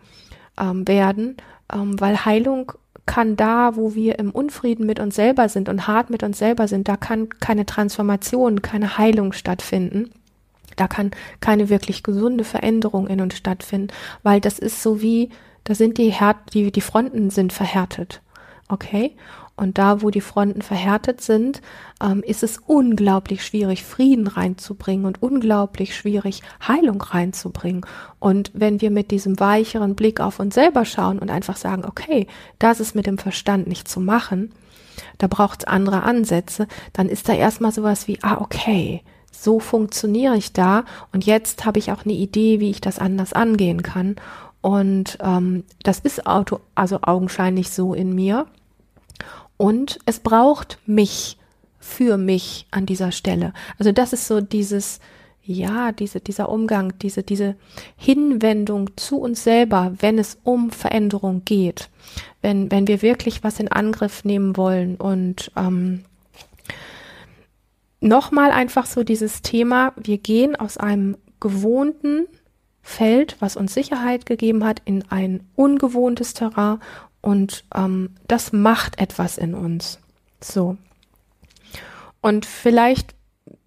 ähm, 0.60 0.88
werden, 0.88 1.38
ähm, 1.72 2.00
weil 2.00 2.26
Heilung 2.26 2.74
kann 3.06 3.36
da, 3.36 3.76
wo 3.76 3.96
wir 3.96 4.20
im 4.20 4.32
Unfrieden 4.32 4.86
mit 4.86 5.00
uns 5.00 5.16
selber 5.16 5.50
sind 5.50 5.70
und 5.70 5.88
hart 5.88 6.10
mit 6.10 6.24
uns 6.24 6.38
selber 6.38 6.68
sind, 6.68 6.88
da 6.88 6.98
kann 6.98 7.30
keine 7.40 7.66
Transformation, 7.66 8.62
keine 8.62 8.98
Heilung 8.98 9.34
stattfinden. 9.34 10.12
Da 10.76 10.88
kann 10.88 11.12
keine 11.42 11.70
wirklich 11.70 12.04
gesunde 12.04 12.44
Veränderung 12.44 13.08
in 13.08 13.22
uns 13.22 13.36
stattfinden, 13.36 13.90
weil 14.24 14.40
das 14.40 14.60
ist 14.60 14.82
so 14.82 15.02
wie, 15.02 15.30
da 15.64 15.76
sind 15.76 15.98
die 15.98 16.12
Härt, 16.12 16.54
die, 16.54 16.72
die 16.72 16.82
Fronten 16.82 17.30
sind 17.30 17.54
verhärtet. 17.54 18.22
Okay? 18.70 19.16
Und 19.56 19.78
da, 19.78 20.02
wo 20.02 20.10
die 20.10 20.22
Fronten 20.22 20.62
verhärtet 20.62 21.22
sind, 21.22 21.62
ähm, 22.02 22.24
ist 22.24 22.42
es 22.42 22.60
unglaublich 22.66 23.46
schwierig, 23.46 23.84
Frieden 23.84 24.28
reinzubringen 24.28 25.06
und 25.06 25.22
unglaublich 25.22 25.96
schwierig, 25.96 26.42
Heilung 26.68 27.02
reinzubringen. 27.02 27.86
Und 28.20 28.52
wenn 28.54 28.82
wir 28.82 28.92
mit 28.92 29.12
diesem 29.12 29.40
weicheren 29.40 29.96
Blick 29.96 30.20
auf 30.20 30.40
uns 30.40 30.56
selber 30.56 30.86
schauen 30.86 31.20
und 31.20 31.30
einfach 31.30 31.58
sagen, 31.58 31.86
okay, 31.86 32.28
das 32.60 32.80
ist 32.80 32.96
mit 32.96 33.06
dem 33.06 33.18
Verstand 33.18 33.68
nicht 33.68 33.88
zu 33.88 34.00
machen, 34.00 34.52
da 35.18 35.28
braucht 35.28 35.62
es 35.62 35.68
andere 35.68 36.04
Ansätze, 36.04 36.68
dann 36.94 37.08
ist 37.08 37.30
da 37.30 37.34
erstmal 37.34 37.72
sowas 37.72 38.08
wie, 38.08 38.20
ah, 38.24 38.40
okay, 38.42 39.04
so 39.32 39.60
funktioniere 39.60 40.38
ich 40.38 40.54
da 40.54 40.86
und 41.12 41.26
jetzt 41.26 41.66
habe 41.66 41.80
ich 41.80 41.92
auch 41.92 42.06
eine 42.06 42.14
Idee, 42.14 42.60
wie 42.60 42.70
ich 42.70 42.82
das 42.82 43.00
anders 43.00 43.34
angehen 43.34 43.82
kann. 43.82 44.16
Und 44.62 45.18
ähm, 45.22 45.64
das 45.84 46.00
ist 46.00 46.28
auto, 46.28 46.60
also 46.76 47.00
augenscheinlich 47.02 47.72
so 47.72 47.94
in 47.94 48.14
mir. 48.14 48.46
Und 49.58 50.00
es 50.06 50.20
braucht 50.20 50.80
mich 50.86 51.38
für 51.80 52.18
mich 52.18 52.68
an 52.72 52.86
dieser 52.86 53.12
Stelle. 53.12 53.54
Also 53.78 53.92
das 53.92 54.14
ist 54.14 54.28
so 54.28 54.42
dieses, 54.42 55.00
ja, 55.44 55.92
diese, 55.92 56.20
dieser 56.20 56.50
Umgang, 56.50 56.94
diese, 57.00 57.24
diese 57.24 57.56
Hinwendung 57.98 58.96
zu 58.96 59.20
uns 59.20 59.44
selber, 59.44 59.94
wenn 60.00 60.20
es 60.20 60.38
um 60.44 60.70
Veränderung 60.70 61.44
geht, 61.44 61.90
wenn, 62.42 62.72
wenn 62.72 62.88
wir 62.88 63.02
wirklich 63.02 63.44
was 63.44 63.60
in 63.60 63.68
Angriff 63.68 64.24
nehmen 64.24 64.56
wollen 64.58 64.96
und 64.96 65.52
ähm, 65.56 66.04
nochmal 68.00 68.52
einfach 68.52 68.86
so 68.86 69.04
dieses 69.04 69.42
Thema, 69.42 69.94
wir 69.96 70.18
gehen 70.18 70.56
aus 70.56 70.78
einem 70.78 71.18
gewohnten 71.40 72.28
Feld, 72.84 73.38
was 73.40 73.56
uns 73.56 73.74
Sicherheit 73.74 74.26
gegeben 74.26 74.64
hat, 74.66 74.82
in 74.86 75.04
ein 75.10 75.44
ungewohntes 75.56 76.34
Terrain 76.34 76.80
und 77.22 77.64
ähm, 77.76 78.16
das 78.28 78.52
macht 78.52 79.00
etwas 79.00 79.38
in 79.38 79.54
uns. 79.54 80.00
So. 80.42 80.78
Und 82.22 82.46
vielleicht 82.46 83.16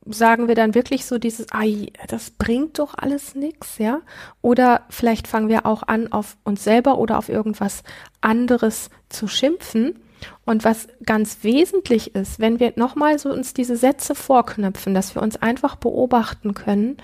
sagen 0.06 0.48
wir 0.48 0.54
dann 0.54 0.74
wirklich 0.74 1.06
so 1.06 1.18
dieses, 1.18 1.46
ai, 1.52 1.88
das 2.08 2.30
bringt 2.30 2.78
doch 2.78 2.94
alles 2.96 3.34
nix, 3.34 3.78
ja? 3.78 4.00
Oder 4.42 4.82
vielleicht 4.90 5.26
fangen 5.26 5.48
wir 5.48 5.66
auch 5.66 5.82
an, 5.82 6.12
auf 6.12 6.36
uns 6.44 6.62
selber 6.62 6.98
oder 6.98 7.16
auf 7.18 7.28
irgendwas 7.28 7.82
anderes 8.20 8.90
zu 9.08 9.28
schimpfen 9.28 9.98
und 10.44 10.64
was 10.64 10.88
ganz 11.04 11.38
wesentlich 11.42 12.14
ist, 12.14 12.38
wenn 12.38 12.60
wir 12.60 12.74
nochmal 12.76 13.18
so 13.18 13.30
uns 13.30 13.54
diese 13.54 13.76
Sätze 13.76 14.14
vorknöpfen, 14.14 14.94
dass 14.94 15.14
wir 15.14 15.22
uns 15.22 15.36
einfach 15.36 15.76
beobachten 15.76 16.54
können, 16.54 16.98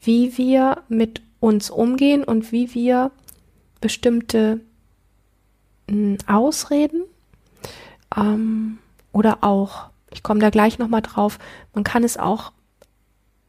wie 0.00 0.36
wir 0.38 0.82
mit 0.88 1.22
uns 1.40 1.70
umgehen 1.70 2.24
und 2.24 2.52
wie 2.52 2.74
wir 2.74 3.10
bestimmte 3.80 4.60
Ausreden 6.26 7.02
ähm, 8.16 8.78
oder 9.12 9.38
auch, 9.42 9.90
ich 10.12 10.22
komme 10.22 10.40
da 10.40 10.50
gleich 10.50 10.78
nochmal 10.78 11.02
drauf, 11.02 11.38
man 11.74 11.84
kann 11.84 12.04
es 12.04 12.16
auch 12.16 12.52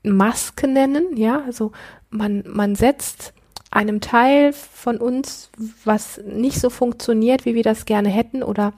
Maske 0.03 0.67
nennen, 0.67 1.17
ja, 1.17 1.41
also 1.45 1.71
man, 2.09 2.43
man 2.47 2.75
setzt 2.75 3.33
einem 3.71 3.99
Teil 3.99 4.53
von 4.53 4.97
uns, 4.97 5.49
was 5.83 6.21
nicht 6.25 6.59
so 6.59 6.69
funktioniert, 6.69 7.45
wie 7.45 7.55
wir 7.55 7.63
das 7.63 7.85
gerne 7.85 8.09
hätten 8.09 8.43
oder 8.43 8.73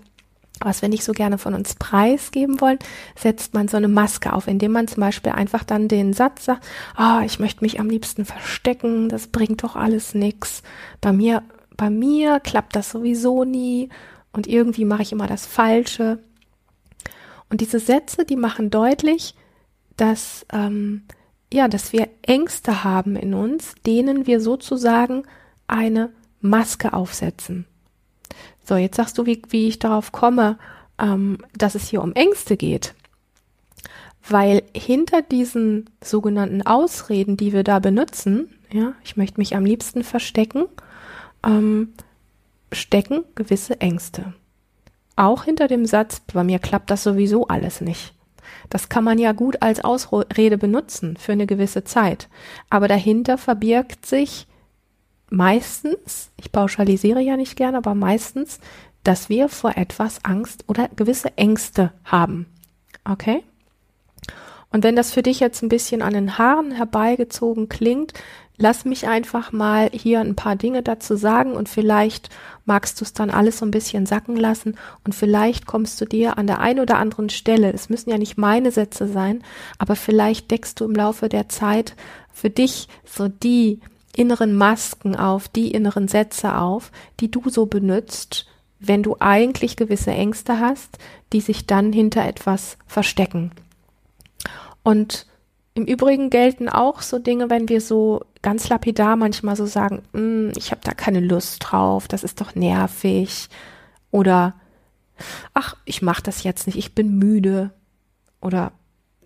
was 0.61 0.81
wir 0.81 0.89
nicht 0.89 1.03
so 1.03 1.13
gerne 1.13 1.37
von 1.37 1.53
uns 1.53 1.75
preisgeben 1.75 2.59
wollen, 2.59 2.79
setzt 3.15 3.53
man 3.53 3.67
so 3.67 3.77
eine 3.77 3.87
Maske 3.87 4.33
auf, 4.33 4.47
indem 4.47 4.73
man 4.73 4.87
zum 4.87 5.01
Beispiel 5.01 5.31
einfach 5.31 5.63
dann 5.63 5.87
den 5.87 6.13
Satz 6.13 6.45
sagt, 6.45 6.65
ah, 6.95 7.19
oh, 7.19 7.25
ich 7.25 7.39
möchte 7.39 7.63
mich 7.63 7.79
am 7.79 7.89
liebsten 7.89 8.25
verstecken, 8.25 9.09
das 9.09 9.27
bringt 9.27 9.63
doch 9.63 9.75
alles 9.75 10.13
nix. 10.13 10.63
Bei 10.99 11.13
mir, 11.13 11.43
bei 11.79 11.89
mir 11.89 12.41
klappt 12.41 12.75
das 12.75 12.91
sowieso 12.91 13.45
nie 13.45 13.89
und 14.33 14.47
irgendwie 14.47 14.83
mache 14.83 15.01
ich 15.01 15.13
immer 15.13 15.27
das 15.27 15.45
Falsche. 15.45 16.19
Und 17.49 17.61
diese 17.61 17.79
Sätze, 17.79 18.25
die 18.25 18.35
machen 18.35 18.69
deutlich, 18.69 19.33
dass 19.95 20.45
ähm, 20.51 21.03
ja, 21.51 21.69
dass 21.69 21.93
wir 21.93 22.09
Ängste 22.21 22.83
haben 22.83 23.15
in 23.15 23.33
uns, 23.33 23.75
denen 23.85 24.27
wir 24.27 24.41
sozusagen 24.41 25.23
eine 25.67 26.11
Maske 26.41 26.93
aufsetzen. 26.93 27.65
So, 28.63 28.75
jetzt 28.75 28.97
sagst 28.97 29.17
du, 29.17 29.25
wie, 29.25 29.41
wie 29.49 29.67
ich 29.69 29.79
darauf 29.79 30.11
komme, 30.11 30.59
ähm, 30.99 31.39
dass 31.57 31.75
es 31.75 31.87
hier 31.87 32.03
um 32.03 32.13
Ängste 32.13 32.57
geht. 32.57 32.93
Weil 34.27 34.63
hinter 34.75 35.21
diesen 35.21 35.89
sogenannten 36.03 36.61
Ausreden, 36.61 37.37
die 37.37 37.53
wir 37.53 37.63
da 37.63 37.79
benutzen, 37.79 38.49
ja, 38.69 38.93
ich 39.03 39.17
möchte 39.17 39.39
mich 39.39 39.55
am 39.55 39.65
liebsten 39.65 40.03
verstecken, 40.03 40.65
ähm, 41.45 41.93
stecken 42.71 43.23
gewisse 43.35 43.79
Ängste. 43.81 44.33
Auch 45.15 45.43
hinter 45.43 45.67
dem 45.67 45.85
Satz, 45.85 46.21
bei 46.33 46.43
mir 46.43 46.59
klappt 46.59 46.89
das 46.89 47.03
sowieso 47.03 47.47
alles 47.47 47.81
nicht. 47.81 48.13
Das 48.69 48.89
kann 48.89 49.03
man 49.03 49.17
ja 49.17 49.31
gut 49.31 49.61
als 49.61 49.83
Ausrede 49.83 50.57
benutzen 50.57 51.17
für 51.17 51.33
eine 51.33 51.47
gewisse 51.47 51.83
Zeit. 51.83 52.29
Aber 52.69 52.87
dahinter 52.87 53.37
verbirgt 53.37 54.05
sich 54.05 54.47
meistens, 55.29 56.31
ich 56.37 56.51
pauschalisiere 56.51 57.21
ja 57.21 57.37
nicht 57.37 57.55
gerne, 57.55 57.77
aber 57.77 57.95
meistens, 57.95 58.59
dass 59.03 59.29
wir 59.29 59.49
vor 59.49 59.77
etwas 59.77 60.23
Angst 60.23 60.65
oder 60.67 60.89
gewisse 60.95 61.37
Ängste 61.37 61.91
haben. 62.03 62.47
Okay? 63.05 63.43
Und 64.71 64.83
wenn 64.83 64.95
das 64.95 65.11
für 65.11 65.23
dich 65.23 65.39
jetzt 65.39 65.63
ein 65.63 65.69
bisschen 65.69 66.01
an 66.01 66.13
den 66.13 66.37
Haaren 66.37 66.71
herbeigezogen 66.71 67.69
klingt, 67.69 68.13
lass 68.59 68.85
mich 68.85 69.07
einfach 69.07 69.51
mal 69.51 69.89
hier 69.91 70.19
ein 70.19 70.35
paar 70.35 70.55
Dinge 70.55 70.83
dazu 70.83 71.15
sagen 71.15 71.53
und 71.53 71.69
vielleicht 71.69 72.29
magst 72.65 72.99
du 72.99 73.05
es 73.05 73.13
dann 73.13 73.31
alles 73.31 73.57
so 73.57 73.65
ein 73.65 73.71
bisschen 73.71 74.05
sacken 74.05 74.35
lassen 74.35 74.75
und 75.05 75.15
vielleicht 75.15 75.65
kommst 75.65 75.99
du 75.99 76.05
dir 76.05 76.37
an 76.37 76.45
der 76.45 76.59
einen 76.59 76.81
oder 76.81 76.97
anderen 76.97 77.29
Stelle, 77.29 77.71
es 77.71 77.89
müssen 77.89 78.09
ja 78.11 78.17
nicht 78.17 78.37
meine 78.37 78.71
Sätze 78.71 79.07
sein, 79.07 79.43
aber 79.79 79.95
vielleicht 79.95 80.51
deckst 80.51 80.79
du 80.79 80.85
im 80.85 80.93
Laufe 80.93 81.29
der 81.29 81.49
Zeit 81.49 81.95
für 82.33 82.49
dich 82.49 82.89
so 83.05 83.29
die 83.29 83.79
inneren 84.15 84.55
Masken 84.55 85.15
auf, 85.15 85.47
die 85.47 85.71
inneren 85.71 86.09
Sätze 86.09 86.57
auf, 86.57 86.91
die 87.21 87.31
du 87.31 87.49
so 87.49 87.65
benutzt, 87.65 88.45
wenn 88.79 89.03
du 89.03 89.15
eigentlich 89.19 89.77
gewisse 89.77 90.11
Ängste 90.11 90.59
hast, 90.59 90.97
die 91.31 91.41
sich 91.41 91.65
dann 91.65 91.93
hinter 91.93 92.25
etwas 92.25 92.77
verstecken. 92.87 93.51
Und 94.83 95.27
im 95.79 95.85
Übrigen 95.85 96.29
gelten 96.29 96.69
auch 96.69 97.01
so 97.01 97.19
Dinge, 97.19 97.49
wenn 97.49 97.69
wir 97.69 97.81
so 97.81 98.21
ganz 98.41 98.69
lapidar 98.69 99.15
manchmal 99.15 99.55
so 99.55 99.65
sagen, 99.65 100.03
mm, 100.13 100.51
ich 100.57 100.71
habe 100.71 100.81
da 100.83 100.93
keine 100.93 101.19
Lust 101.19 101.59
drauf, 101.59 102.07
das 102.07 102.23
ist 102.23 102.41
doch 102.41 102.55
nervig 102.55 103.49
oder 104.11 104.55
ach, 105.53 105.75
ich 105.85 106.01
mache 106.01 106.23
das 106.23 106.43
jetzt 106.43 106.67
nicht, 106.67 106.77
ich 106.77 106.95
bin 106.95 107.17
müde 107.17 107.71
oder 108.41 108.71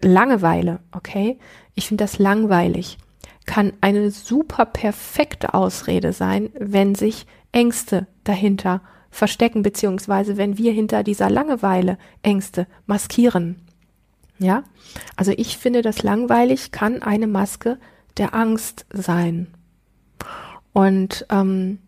Langeweile, 0.02 0.80
okay? 0.92 1.40
Ich 1.76 1.88
finde 1.88 2.04
das 2.04 2.20
langweilig 2.20 2.98
kann 3.46 3.74
eine 3.82 4.12
super 4.12 4.66
perfekte 4.66 5.54
Ausrede 5.54 6.14
sein, 6.14 6.50
wenn 6.58 6.96
sich 6.96 7.26
Ängste 7.52 8.08
dahinter 8.24 8.82
verstecken, 9.10 9.62
beziehungsweise 9.62 10.38
wenn 10.38 10.58
wir 10.58 10.72
hinter 10.72 11.04
dieser 11.04 11.30
Langeweile 11.30 11.98
Ängste 12.24 12.68
maskieren. 12.86 13.62
Ja, 14.40 14.64
also 15.16 15.32
ich 15.36 15.58
finde, 15.58 15.82
das 15.82 16.04
langweilig 16.04 16.72
kann 16.72 17.02
eine 17.02 17.28
Maske 17.28 17.78
der 18.18 18.34
Angst 18.34 18.86
sein. 18.92 19.48
Und 20.74 21.26
ähm, 21.30 21.80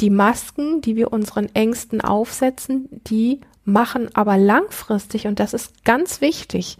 die 0.00 0.10
Masken, 0.10 0.80
die 0.80 0.96
wir 0.96 1.12
unseren 1.12 1.54
Ängsten 1.54 2.00
aufsetzen, 2.00 2.88
die 3.06 3.40
machen 3.64 4.08
aber 4.14 4.36
langfristig, 4.38 5.26
und 5.26 5.38
das 5.38 5.54
ist 5.54 5.84
ganz 5.84 6.20
wichtig, 6.20 6.78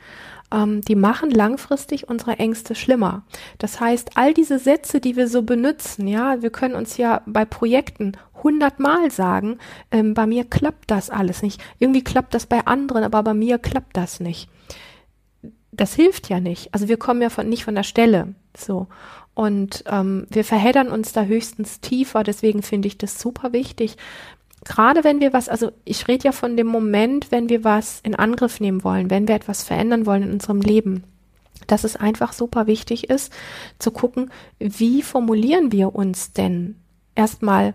ähm, 0.52 0.80
die 0.83 0.97
machen 0.97 1.30
langfristig 1.30 2.09
unsere 2.09 2.38
Ängste 2.38 2.75
schlimmer. 2.75 3.23
Das 3.59 3.80
heißt, 3.80 4.16
all 4.16 4.35
diese 4.35 4.59
Sätze, 4.59 5.00
die 5.00 5.16
wir 5.16 5.28
so 5.28 5.42
benutzen, 5.42 6.09
ja, 6.09 6.42
wir 6.42 6.50
können 6.50 6.75
uns 6.75 6.97
ja 6.97 7.23
bei 7.26 7.45
Projekten 7.45 8.12
hundertmal 8.42 9.11
sagen, 9.11 9.59
ähm, 9.90 10.14
bei 10.14 10.26
mir 10.26 10.44
klappt 10.44 10.90
das 10.90 11.11
alles 11.11 11.42
nicht. 11.42 11.62
Irgendwie 11.78 12.04
klappt 12.04 12.35
das 12.35 12.47
bei 12.47 12.66
anderen, 12.66 13.04
aber 13.04 13.23
bei 13.23 13.35
mir 13.35 13.59
klappt 13.59 13.97
das 13.97 14.20
nicht. 14.20 14.49
Das 15.73 15.94
hilft 15.94 16.28
ja 16.28 16.40
nicht. 16.40 16.75
Also 16.75 16.88
wir 16.88 16.97
kommen 16.97 17.23
ja 17.23 17.30
von, 17.30 17.49
nicht 17.49 17.64
von 17.64 17.75
der 17.75 17.82
Stelle. 17.85 18.35
So. 18.56 18.88
Und 19.35 19.85
ähm, 19.87 20.26
wir 20.30 20.44
verheddern 20.44 20.88
uns 20.88 21.12
da 21.12 21.25
höchstens 21.25 21.80
tiefer. 21.80 22.25
Deswegen 22.25 22.62
finde 22.62 22.88
ich 22.88 22.99
das 22.99 23.20
super 23.20 23.52
wichtig, 23.52 23.97
gerade 24.64 25.04
wenn 25.04 25.20
wir 25.20 25.32
was, 25.32 25.49
also 25.49 25.73
ich 25.85 26.09
rede 26.09 26.25
ja 26.25 26.32
von 26.32 26.56
dem 26.56 26.66
Moment, 26.66 27.30
wenn 27.30 27.49
wir 27.49 27.64
was 27.64 28.00
in 28.00 28.14
Angriff 28.14 28.61
nehmen 28.61 28.85
wollen, 28.85 29.11
wenn 29.11 29.28
wir 29.28 29.35
etwas 29.35 29.62
verändern 29.62 30.06
wollen 30.06 30.23
in 30.23 30.32
unserem 30.32 30.61
Leben, 30.61 31.04
dass 31.66 31.85
es 31.85 31.97
einfach 31.97 32.32
super 32.32 32.66
wichtig 32.66 33.09
ist, 33.11 33.32
zu 33.78 33.90
gucken, 33.90 34.30
wie 34.59 35.02
formulieren 35.02 35.73
wir 35.73 35.94
uns 35.94 36.32
denn 36.32 36.76
erstmal 37.14 37.75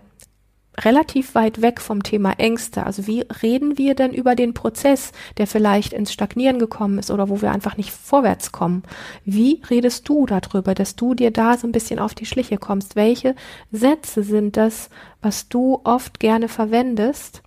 relativ 0.82 1.34
weit 1.34 1.62
weg 1.62 1.80
vom 1.80 2.02
Thema 2.02 2.32
Ängste. 2.38 2.84
Also 2.84 3.06
wie 3.06 3.22
reden 3.42 3.78
wir 3.78 3.94
denn 3.94 4.12
über 4.12 4.34
den 4.34 4.54
Prozess, 4.54 5.12
der 5.38 5.46
vielleicht 5.46 5.92
ins 5.92 6.12
Stagnieren 6.12 6.58
gekommen 6.58 6.98
ist 6.98 7.10
oder 7.10 7.28
wo 7.28 7.40
wir 7.40 7.50
einfach 7.50 7.76
nicht 7.76 7.90
vorwärts 7.90 8.52
kommen? 8.52 8.82
Wie 9.24 9.62
redest 9.70 10.08
du 10.08 10.26
darüber, 10.26 10.74
dass 10.74 10.96
du 10.96 11.14
dir 11.14 11.30
da 11.30 11.56
so 11.56 11.66
ein 11.66 11.72
bisschen 11.72 11.98
auf 11.98 12.14
die 12.14 12.26
Schliche 12.26 12.58
kommst? 12.58 12.96
Welche 12.96 13.34
Sätze 13.72 14.22
sind 14.22 14.56
das, 14.56 14.90
was 15.22 15.48
du 15.48 15.80
oft 15.84 16.20
gerne 16.20 16.48
verwendest, 16.48 17.42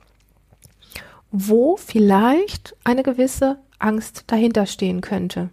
wo 1.32 1.78
vielleicht 1.78 2.76
eine 2.84 3.04
gewisse 3.04 3.60
Angst 3.78 4.24
dahinter 4.28 4.66
stehen 4.66 5.02
könnte? 5.02 5.50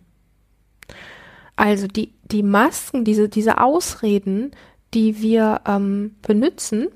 Also 1.57 1.87
die, 1.87 2.13
die 2.25 2.43
Masken, 2.43 3.05
diese, 3.05 3.29
diese 3.29 3.61
Ausreden, 3.61 4.53
die 4.95 5.21
wir 5.21 5.63
ähm, 5.67 6.15
benutzen, 6.23 6.89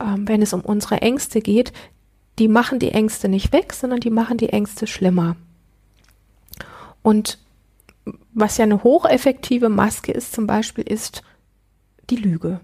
ähm, 0.00 0.28
wenn 0.28 0.42
es 0.42 0.52
um 0.52 0.60
unsere 0.60 1.02
Ängste 1.02 1.40
geht, 1.40 1.72
die 2.38 2.48
machen 2.48 2.78
die 2.78 2.92
Ängste 2.92 3.28
nicht 3.28 3.52
weg, 3.52 3.72
sondern 3.72 4.00
die 4.00 4.10
machen 4.10 4.36
die 4.36 4.50
Ängste 4.50 4.86
schlimmer. 4.86 5.36
Und 7.02 7.38
was 8.34 8.58
ja 8.58 8.64
eine 8.64 8.82
hocheffektive 8.82 9.68
Maske 9.68 10.12
ist, 10.12 10.32
zum 10.32 10.46
Beispiel, 10.46 10.84
ist 10.84 11.22
die 12.10 12.16
Lüge. 12.16 12.60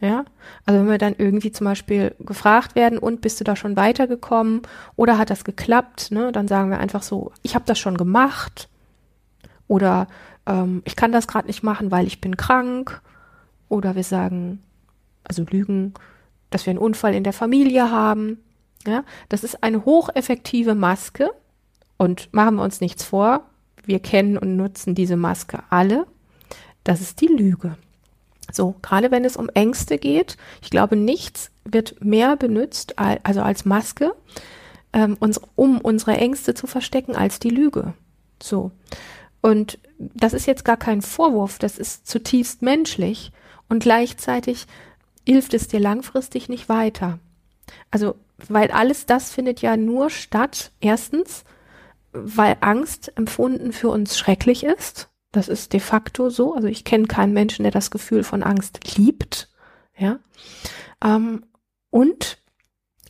Ja, 0.00 0.24
also 0.66 0.80
wenn 0.80 0.88
wir 0.88 0.98
dann 0.98 1.14
irgendwie 1.16 1.52
zum 1.52 1.64
Beispiel 1.64 2.16
gefragt 2.18 2.74
werden, 2.74 2.98
und 2.98 3.20
bist 3.20 3.38
du 3.38 3.44
da 3.44 3.54
schon 3.54 3.76
weitergekommen 3.76 4.62
oder 4.96 5.16
hat 5.16 5.30
das 5.30 5.44
geklappt, 5.44 6.10
ne, 6.10 6.32
dann 6.32 6.48
sagen 6.48 6.70
wir 6.70 6.80
einfach 6.80 7.04
so, 7.04 7.30
ich 7.42 7.54
habe 7.54 7.64
das 7.66 7.78
schon 7.78 7.96
gemacht 7.96 8.68
oder 9.68 10.08
ähm, 10.44 10.82
ich 10.84 10.96
kann 10.96 11.12
das 11.12 11.28
gerade 11.28 11.46
nicht 11.46 11.62
machen, 11.62 11.92
weil 11.92 12.08
ich 12.08 12.20
bin 12.20 12.36
krank 12.36 13.00
oder 13.68 13.94
wir 13.94 14.02
sagen, 14.02 14.60
also 15.22 15.44
Lügen, 15.48 15.94
dass 16.52 16.66
wir 16.66 16.70
einen 16.70 16.78
Unfall 16.78 17.14
in 17.14 17.24
der 17.24 17.32
Familie 17.32 17.90
haben. 17.90 18.38
Ja, 18.86 19.04
das 19.28 19.44
ist 19.44 19.62
eine 19.62 19.84
hocheffektive 19.84 20.74
Maske 20.74 21.30
und 21.96 22.32
machen 22.32 22.56
wir 22.56 22.64
uns 22.64 22.80
nichts 22.80 23.04
vor, 23.04 23.44
wir 23.84 24.00
kennen 24.00 24.36
und 24.36 24.56
nutzen 24.56 24.94
diese 24.94 25.16
Maske 25.16 25.62
alle. 25.70 26.06
Das 26.84 27.00
ist 27.00 27.20
die 27.20 27.28
Lüge. 27.28 27.76
So, 28.50 28.74
gerade 28.82 29.10
wenn 29.10 29.24
es 29.24 29.36
um 29.36 29.48
Ängste 29.50 29.98
geht, 29.98 30.36
ich 30.62 30.70
glaube, 30.70 30.96
nichts 30.96 31.50
wird 31.64 32.04
mehr 32.04 32.36
benutzt, 32.36 32.98
also 32.98 33.40
als 33.40 33.64
Maske, 33.64 34.14
ähm, 34.92 35.16
um 35.54 35.80
unsere 35.80 36.16
Ängste 36.16 36.54
zu 36.54 36.66
verstecken, 36.66 37.14
als 37.14 37.38
die 37.38 37.50
Lüge. 37.50 37.94
So. 38.42 38.72
Und 39.40 39.78
das 39.98 40.32
ist 40.32 40.46
jetzt 40.46 40.64
gar 40.64 40.76
kein 40.76 41.02
Vorwurf, 41.02 41.58
das 41.58 41.78
ist 41.78 42.06
zutiefst 42.06 42.62
menschlich 42.62 43.32
und 43.68 43.82
gleichzeitig 43.82 44.66
hilft 45.26 45.54
es 45.54 45.68
dir 45.68 45.80
langfristig 45.80 46.48
nicht 46.48 46.68
weiter. 46.68 47.18
Also, 47.90 48.16
weil 48.48 48.70
alles 48.70 49.06
das 49.06 49.32
findet 49.32 49.62
ja 49.62 49.76
nur 49.76 50.10
statt, 50.10 50.72
erstens, 50.80 51.44
weil 52.12 52.56
Angst 52.60 53.16
empfunden 53.16 53.72
für 53.72 53.88
uns 53.88 54.18
schrecklich 54.18 54.64
ist. 54.64 55.08
Das 55.30 55.48
ist 55.48 55.72
de 55.72 55.80
facto 55.80 56.28
so. 56.28 56.54
Also 56.54 56.68
ich 56.68 56.84
kenne 56.84 57.06
keinen 57.06 57.32
Menschen, 57.32 57.62
der 57.62 57.72
das 57.72 57.90
Gefühl 57.90 58.22
von 58.22 58.42
Angst 58.42 58.96
liebt. 58.96 59.48
Ja. 59.96 60.18
Ähm, 61.02 61.46
und 61.90 62.38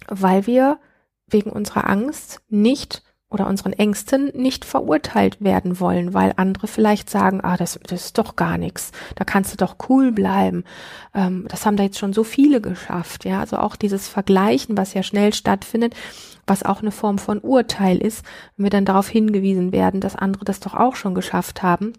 weil 0.07 0.47
wir 0.47 0.79
wegen 1.27 1.51
unserer 1.51 1.89
Angst 1.89 2.43
nicht 2.49 3.03
oder 3.33 3.47
unseren 3.47 3.73
Ängsten 3.73 4.31
nicht 4.35 4.65
verurteilt 4.65 5.41
werden 5.41 5.81
wollen, 5.81 6.15
weil 6.15 6.33
andere 6.37 6.67
vielleicht 6.67 7.11
sagen, 7.11 7.41
ah, 7.43 7.57
das, 7.57 7.79
das 7.87 8.07
ist 8.07 8.19
doch 8.19 8.37
gar 8.37 8.59
nichts, 8.59 8.93
da 9.15 9.25
kannst 9.25 9.53
du 9.53 9.57
doch 9.57 9.77
cool 9.89 10.13
bleiben. 10.13 10.65
Ähm, 11.15 11.47
das 11.49 11.67
haben 11.67 11.77
da 11.77 11.83
jetzt 11.83 11.99
schon 11.99 12.13
so 12.13 12.25
viele 12.25 12.61
geschafft, 12.61 13.25
ja. 13.25 13.41
Also 13.41 13.59
auch 13.59 13.77
dieses 13.77 14.09
Vergleichen, 14.09 14.77
was 14.77 14.95
ja 14.95 15.03
schnell 15.03 15.33
stattfindet, 15.33 15.95
was 16.47 16.65
auch 16.65 16.81
eine 16.81 16.93
Form 16.93 17.19
von 17.19 17.39
Urteil 17.39 17.99
ist, 17.99 18.25
wenn 18.57 18.65
wir 18.65 18.71
dann 18.71 18.85
darauf 18.85 19.09
hingewiesen 19.09 19.73
werden, 19.73 20.01
dass 20.01 20.17
andere 20.17 20.45
das 20.45 20.61
doch 20.61 20.75
auch 20.75 20.97
schon 20.97 21.15
geschafft 21.15 21.63
haben. 21.63 21.93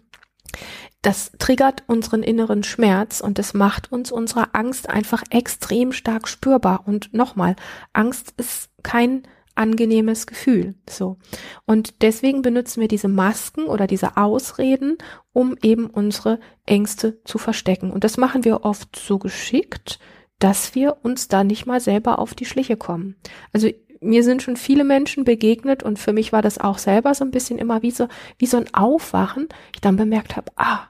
Das 1.02 1.32
triggert 1.38 1.82
unseren 1.86 2.22
inneren 2.22 2.62
Schmerz 2.62 3.20
und 3.20 3.38
es 3.38 3.52
macht 3.52 3.92
uns 3.92 4.10
unsere 4.10 4.54
Angst 4.54 4.88
einfach 4.88 5.22
extrem 5.30 5.92
stark 5.92 6.28
spürbar. 6.28 6.84
Und 6.86 7.12
nochmal, 7.12 7.56
Angst 7.92 8.32
ist 8.38 8.70
kein 8.82 9.24
angenehmes 9.54 10.26
Gefühl. 10.26 10.74
So. 10.88 11.18
Und 11.66 12.02
deswegen 12.02 12.42
benutzen 12.42 12.80
wir 12.80 12.88
diese 12.88 13.08
Masken 13.08 13.64
oder 13.64 13.86
diese 13.86 14.16
Ausreden, 14.16 14.98
um 15.32 15.56
eben 15.62 15.86
unsere 15.86 16.40
Ängste 16.66 17.22
zu 17.24 17.38
verstecken. 17.38 17.90
Und 17.90 18.04
das 18.04 18.16
machen 18.16 18.44
wir 18.44 18.64
oft 18.64 18.96
so 18.96 19.18
geschickt, 19.18 19.98
dass 20.38 20.74
wir 20.74 20.98
uns 21.02 21.28
da 21.28 21.44
nicht 21.44 21.66
mal 21.66 21.80
selber 21.80 22.18
auf 22.18 22.34
die 22.34 22.44
Schliche 22.44 22.76
kommen. 22.76 23.16
Also 23.52 23.68
mir 24.00 24.22
sind 24.22 24.42
schon 24.42 24.56
viele 24.56 24.84
Menschen 24.84 25.24
begegnet 25.24 25.82
und 25.82 25.98
für 25.98 26.12
mich 26.12 26.32
war 26.32 26.42
das 26.42 26.58
auch 26.58 26.78
selber 26.78 27.14
so 27.14 27.24
ein 27.24 27.30
bisschen 27.30 27.58
immer 27.58 27.82
wie 27.82 27.90
so, 27.90 28.08
wie 28.38 28.46
so 28.46 28.58
ein 28.58 28.72
Aufwachen. 28.74 29.48
Ich 29.74 29.80
dann 29.80 29.96
bemerkt 29.96 30.36
habe, 30.36 30.52
ah, 30.56 30.88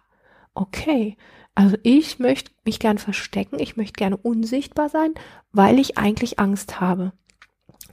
okay, 0.55 1.17
also 1.55 1.77
ich 1.83 2.19
möchte 2.19 2.51
mich 2.65 2.81
gern 2.81 2.99
verstecken, 2.99 3.61
ich 3.61 3.77
möchte 3.77 3.95
gerne 3.95 4.17
unsichtbar 4.17 4.89
sein, 4.89 5.15
weil 5.53 5.79
ich 5.79 5.97
eigentlich 5.99 6.39
Angst 6.41 6.81
habe. 6.81 7.13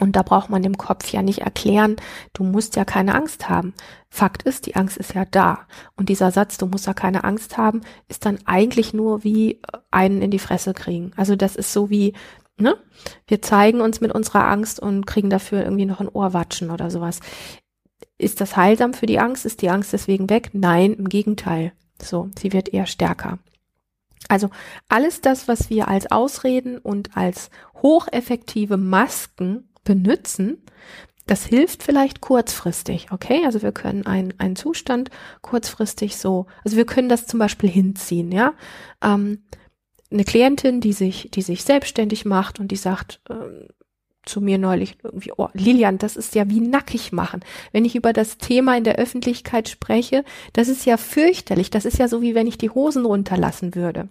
Und 0.01 0.15
da 0.15 0.23
braucht 0.23 0.49
man 0.49 0.63
dem 0.63 0.79
Kopf 0.79 1.11
ja 1.11 1.21
nicht 1.21 1.41
erklären, 1.41 1.95
du 2.33 2.43
musst 2.43 2.75
ja 2.75 2.85
keine 2.85 3.13
Angst 3.13 3.49
haben. 3.49 3.75
Fakt 4.09 4.41
ist, 4.41 4.65
die 4.65 4.75
Angst 4.75 4.97
ist 4.97 5.13
ja 5.13 5.25
da. 5.25 5.67
Und 5.95 6.09
dieser 6.09 6.31
Satz, 6.31 6.57
du 6.57 6.65
musst 6.65 6.87
ja 6.87 6.95
keine 6.95 7.23
Angst 7.23 7.59
haben, 7.59 7.81
ist 8.07 8.25
dann 8.25 8.39
eigentlich 8.45 8.95
nur 8.95 9.23
wie 9.23 9.51
äh, 9.51 9.59
einen 9.91 10.23
in 10.23 10.31
die 10.31 10.39
Fresse 10.39 10.73
kriegen. 10.73 11.11
Also 11.17 11.35
das 11.35 11.55
ist 11.55 11.71
so 11.71 11.91
wie, 11.91 12.13
ne? 12.57 12.77
Wir 13.27 13.43
zeigen 13.43 13.79
uns 13.79 14.01
mit 14.01 14.11
unserer 14.11 14.47
Angst 14.47 14.79
und 14.79 15.05
kriegen 15.05 15.29
dafür 15.29 15.63
irgendwie 15.63 15.85
noch 15.85 15.99
ein 15.99 16.09
Ohrwatschen 16.09 16.71
oder 16.71 16.89
sowas. 16.89 17.19
Ist 18.17 18.41
das 18.41 18.57
heilsam 18.57 18.95
für 18.95 19.05
die 19.05 19.19
Angst? 19.19 19.45
Ist 19.45 19.61
die 19.61 19.69
Angst 19.69 19.93
deswegen 19.93 20.31
weg? 20.31 20.49
Nein, 20.53 20.93
im 20.93 21.09
Gegenteil. 21.09 21.73
So, 22.01 22.31
sie 22.39 22.53
wird 22.53 22.73
eher 22.73 22.87
stärker. 22.87 23.37
Also 24.29 24.49
alles 24.89 25.21
das, 25.21 25.47
was 25.47 25.69
wir 25.69 25.89
als 25.89 26.11
Ausreden 26.11 26.79
und 26.79 27.15
als 27.15 27.51
hocheffektive 27.83 28.77
Masken 28.77 29.67
benutzen, 29.83 30.63
das 31.27 31.45
hilft 31.45 31.83
vielleicht 31.83 32.21
kurzfristig, 32.21 33.07
okay? 33.11 33.43
Also 33.45 33.61
wir 33.61 33.71
können 33.71 34.05
einen, 34.05 34.33
einen 34.39 34.55
Zustand 34.55 35.09
kurzfristig 35.41 36.17
so, 36.17 36.47
also 36.63 36.77
wir 36.77 36.85
können 36.85 37.09
das 37.09 37.27
zum 37.27 37.39
Beispiel 37.39 37.69
hinziehen, 37.69 38.31
ja? 38.31 38.53
Ähm, 39.03 39.43
eine 40.11 40.25
Klientin, 40.25 40.81
die 40.81 40.93
sich, 40.93 41.29
die 41.31 41.41
sich 41.41 41.63
selbstständig 41.63 42.25
macht 42.25 42.59
und 42.59 42.69
die 42.69 42.75
sagt 42.75 43.21
ähm, 43.29 43.67
zu 44.25 44.41
mir 44.41 44.57
neulich 44.57 44.97
irgendwie, 45.03 45.31
oh, 45.35 45.47
Lilian, 45.53 45.97
das 45.97 46.15
ist 46.15 46.35
ja 46.35 46.49
wie 46.49 46.59
nackig 46.59 47.11
machen. 47.11 47.41
Wenn 47.71 47.85
ich 47.85 47.95
über 47.95 48.13
das 48.13 48.37
Thema 48.37 48.77
in 48.77 48.83
der 48.83 48.97
Öffentlichkeit 48.97 49.69
spreche, 49.69 50.23
das 50.53 50.67
ist 50.67 50.85
ja 50.85 50.97
fürchterlich. 50.97 51.69
Das 51.69 51.85
ist 51.85 51.97
ja 51.97 52.07
so, 52.07 52.21
wie 52.21 52.35
wenn 52.35 52.47
ich 52.47 52.57
die 52.57 52.69
Hosen 52.69 53.05
runterlassen 53.05 53.73
würde. 53.73 54.09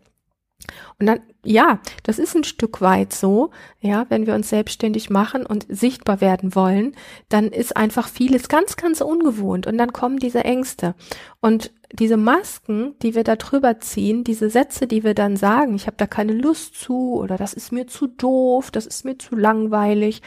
Und 0.99 1.07
dann, 1.07 1.21
ja, 1.45 1.81
das 2.03 2.19
ist 2.19 2.35
ein 2.35 2.45
Stück 2.45 2.81
weit 2.81 3.13
so, 3.13 3.51
ja, 3.81 4.07
wenn 4.09 4.27
wir 4.27 4.35
uns 4.35 4.51
selbstständig 4.51 5.11
machen 5.11 5.47
und 5.47 5.67
sichtbar 5.69 6.21
werden 6.21 6.55
wollen, 6.55 6.95
dann 7.29 7.49
ist 7.49 7.77
einfach 7.77 8.09
vieles 8.09 8.49
ganz, 8.49 8.77
ganz 8.77 9.01
ungewohnt 9.01 9.67
und 9.67 9.79
dann 9.79 9.93
kommen 9.93 10.19
diese 10.19 10.45
Ängste. 10.45 10.95
Und 11.41 11.73
diese 11.93 12.17
Masken, 12.17 12.95
die 13.03 13.15
wir 13.15 13.25
da 13.25 13.37
drüber 13.37 13.81
ziehen, 13.81 14.23
diese 14.23 14.51
Sätze, 14.51 14.87
die 14.87 15.03
wir 15.03 15.15
dann 15.15 15.37
sagen, 15.37 15.75
ich 15.75 15.87
habe 15.87 15.97
da 15.97 16.07
keine 16.07 16.33
Lust 16.33 16.75
zu 16.75 17.15
oder 17.15 17.37
das 17.37 17.53
ist 17.53 17.73
mir 17.73 17.87
zu 17.87 18.07
doof, 18.07 18.71
das 18.71 18.87
ist 18.87 19.05
mir 19.05 19.19
zu 19.19 19.35
langweilig 19.35 20.23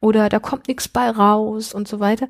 oder 0.00 0.28
da 0.28 0.40
kommt 0.40 0.66
nichts 0.66 0.88
bei 0.88 1.08
raus 1.10 1.72
und 1.72 1.86
so 1.86 2.00
weiter, 2.00 2.28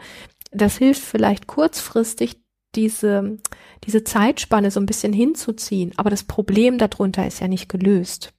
das 0.50 0.76
hilft 0.76 1.02
vielleicht 1.02 1.46
kurzfristig 1.46 2.43
diese, 2.76 3.38
diese 3.84 4.04
Zeitspanne 4.04 4.70
so 4.70 4.80
ein 4.80 4.86
bisschen 4.86 5.12
hinzuziehen. 5.12 5.92
Aber 5.96 6.10
das 6.10 6.24
Problem 6.24 6.78
darunter 6.78 7.26
ist 7.26 7.40
ja 7.40 7.48
nicht 7.48 7.68
gelöst. 7.68 8.32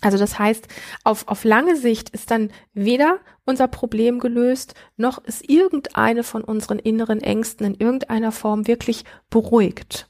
Also 0.00 0.16
das 0.16 0.38
heißt, 0.38 0.66
auf, 1.04 1.28
auf 1.28 1.44
lange 1.44 1.76
Sicht 1.76 2.10
ist 2.10 2.30
dann 2.30 2.50
weder 2.72 3.18
unser 3.44 3.68
Problem 3.68 4.18
gelöst, 4.18 4.74
noch 4.96 5.22
ist 5.24 5.48
irgendeine 5.48 6.22
von 6.22 6.42
unseren 6.42 6.78
inneren 6.78 7.20
Ängsten 7.20 7.66
in 7.66 7.74
irgendeiner 7.74 8.32
Form 8.32 8.66
wirklich 8.66 9.04
beruhigt. 9.28 10.08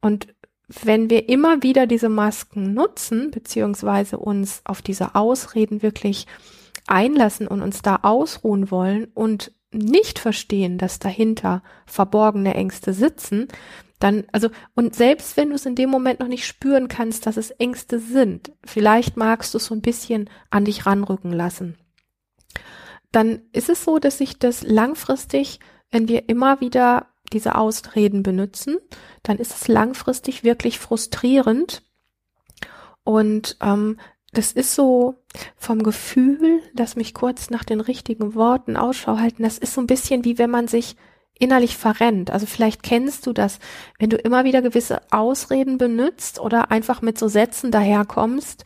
Und 0.00 0.34
wenn 0.68 1.10
wir 1.10 1.28
immer 1.28 1.62
wieder 1.62 1.86
diese 1.86 2.08
Masken 2.08 2.74
nutzen, 2.74 3.30
beziehungsweise 3.30 4.18
uns 4.18 4.62
auf 4.64 4.82
diese 4.82 5.14
Ausreden 5.14 5.82
wirklich 5.82 6.26
einlassen 6.88 7.46
und 7.46 7.62
uns 7.62 7.82
da 7.82 8.00
ausruhen 8.02 8.70
wollen 8.70 9.06
und 9.14 9.52
nicht 9.72 10.18
verstehen, 10.18 10.78
dass 10.78 10.98
dahinter 10.98 11.62
verborgene 11.86 12.54
Ängste 12.54 12.92
sitzen, 12.92 13.48
dann, 13.98 14.24
also, 14.32 14.50
und 14.74 14.94
selbst 14.94 15.36
wenn 15.36 15.48
du 15.48 15.54
es 15.54 15.64
in 15.64 15.74
dem 15.74 15.88
Moment 15.88 16.20
noch 16.20 16.28
nicht 16.28 16.46
spüren 16.46 16.88
kannst, 16.88 17.26
dass 17.26 17.36
es 17.36 17.50
Ängste 17.50 17.98
sind, 17.98 18.52
vielleicht 18.64 19.16
magst 19.16 19.54
du 19.54 19.58
es 19.58 19.66
so 19.66 19.74
ein 19.74 19.80
bisschen 19.80 20.28
an 20.50 20.66
dich 20.66 20.84
ranrücken 20.84 21.32
lassen. 21.32 21.78
Dann 23.10 23.40
ist 23.52 23.70
es 23.70 23.84
so, 23.84 23.98
dass 23.98 24.18
sich 24.18 24.38
das 24.38 24.62
langfristig, 24.62 25.60
wenn 25.90 26.08
wir 26.08 26.28
immer 26.28 26.60
wieder 26.60 27.06
diese 27.32 27.54
Ausreden 27.54 28.22
benutzen, 28.22 28.76
dann 29.22 29.38
ist 29.38 29.54
es 29.54 29.68
langfristig 29.68 30.44
wirklich 30.44 30.78
frustrierend. 30.78 31.82
Und 33.04 33.56
ähm, 33.62 33.98
das 34.36 34.52
ist 34.52 34.74
so 34.74 35.14
vom 35.56 35.82
Gefühl, 35.82 36.60
dass 36.74 36.96
mich 36.96 37.14
kurz 37.14 37.50
nach 37.50 37.64
den 37.64 37.80
richtigen 37.80 38.34
Worten 38.34 38.76
Ausschau 38.76 39.18
halten, 39.18 39.42
das 39.42 39.58
ist 39.58 39.74
so 39.74 39.80
ein 39.80 39.86
bisschen 39.86 40.24
wie 40.24 40.38
wenn 40.38 40.50
man 40.50 40.68
sich 40.68 40.96
innerlich 41.38 41.76
verrennt. 41.76 42.30
Also 42.30 42.46
vielleicht 42.46 42.82
kennst 42.82 43.26
du 43.26 43.32
das, 43.32 43.58
wenn 43.98 44.10
du 44.10 44.16
immer 44.16 44.44
wieder 44.44 44.62
gewisse 44.62 45.00
Ausreden 45.10 45.78
benutzt 45.78 46.38
oder 46.38 46.70
einfach 46.70 47.02
mit 47.02 47.18
so 47.18 47.28
Sätzen 47.28 47.70
daherkommst, 47.70 48.64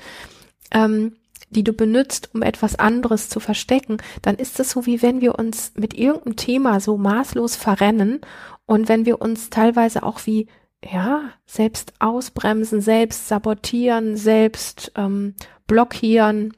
ähm, 0.73 1.17
die 1.51 1.65
du 1.65 1.73
benutzt, 1.73 2.31
um 2.33 2.43
etwas 2.43 2.77
anderes 2.77 3.29
zu 3.29 3.41
verstecken, 3.41 3.99
dann 4.23 4.37
ist 4.37 4.61
es 4.61 4.71
so, 4.71 4.87
wie 4.87 5.03
wenn 5.03 5.21
wir 5.21 5.37
uns 5.37 5.73
mit 5.77 5.95
irgendeinem 5.95 6.37
Thema 6.37 6.81
so 6.81 6.97
maßlos 6.97 7.57
verrennen 7.57 8.21
und 8.67 8.89
wenn 8.89 9.05
wir 9.05 9.21
uns 9.21 9.51
teilweise 9.51 10.05
auch 10.05 10.27
wie 10.27 10.47
ja, 10.85 11.31
selbst 11.47 11.93
ausbremsen, 11.99 12.81
selbst 12.81 13.29
sabotieren, 13.29 14.17
selbst 14.17 14.93
ähm, 14.97 15.35
blockieren, 15.67 16.55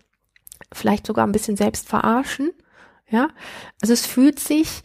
vielleicht 0.72 1.06
sogar 1.06 1.26
ein 1.26 1.32
bisschen 1.32 1.56
selbst 1.56 1.88
verarschen. 1.88 2.52
Ja, 3.10 3.28
also 3.80 3.92
es 3.92 4.06
fühlt 4.06 4.38
sich 4.38 4.82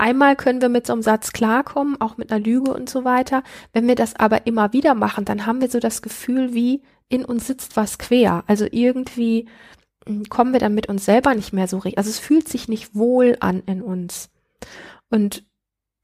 Einmal 0.00 0.34
können 0.34 0.62
wir 0.62 0.70
mit 0.70 0.86
so 0.86 0.94
einem 0.94 1.02
Satz 1.02 1.30
klarkommen, 1.30 2.00
auch 2.00 2.16
mit 2.16 2.32
einer 2.32 2.42
Lüge 2.42 2.72
und 2.72 2.88
so 2.88 3.04
weiter. 3.04 3.42
Wenn 3.74 3.86
wir 3.86 3.96
das 3.96 4.16
aber 4.16 4.46
immer 4.46 4.72
wieder 4.72 4.94
machen, 4.94 5.26
dann 5.26 5.44
haben 5.44 5.60
wir 5.60 5.68
so 5.68 5.78
das 5.78 6.00
Gefühl, 6.00 6.54
wie 6.54 6.80
in 7.10 7.22
uns 7.22 7.46
sitzt 7.46 7.76
was 7.76 7.98
quer. 7.98 8.42
Also 8.46 8.66
irgendwie 8.70 9.46
hm, 10.06 10.30
kommen 10.30 10.54
wir 10.54 10.58
dann 10.58 10.72
mit 10.72 10.88
uns 10.88 11.04
selber 11.04 11.34
nicht 11.34 11.52
mehr 11.52 11.68
so 11.68 11.76
richtig. 11.76 11.98
Also 11.98 12.08
es 12.08 12.18
fühlt 12.18 12.48
sich 12.48 12.66
nicht 12.66 12.94
wohl 12.94 13.36
an 13.40 13.62
in 13.66 13.82
uns. 13.82 14.30
Und 15.10 15.44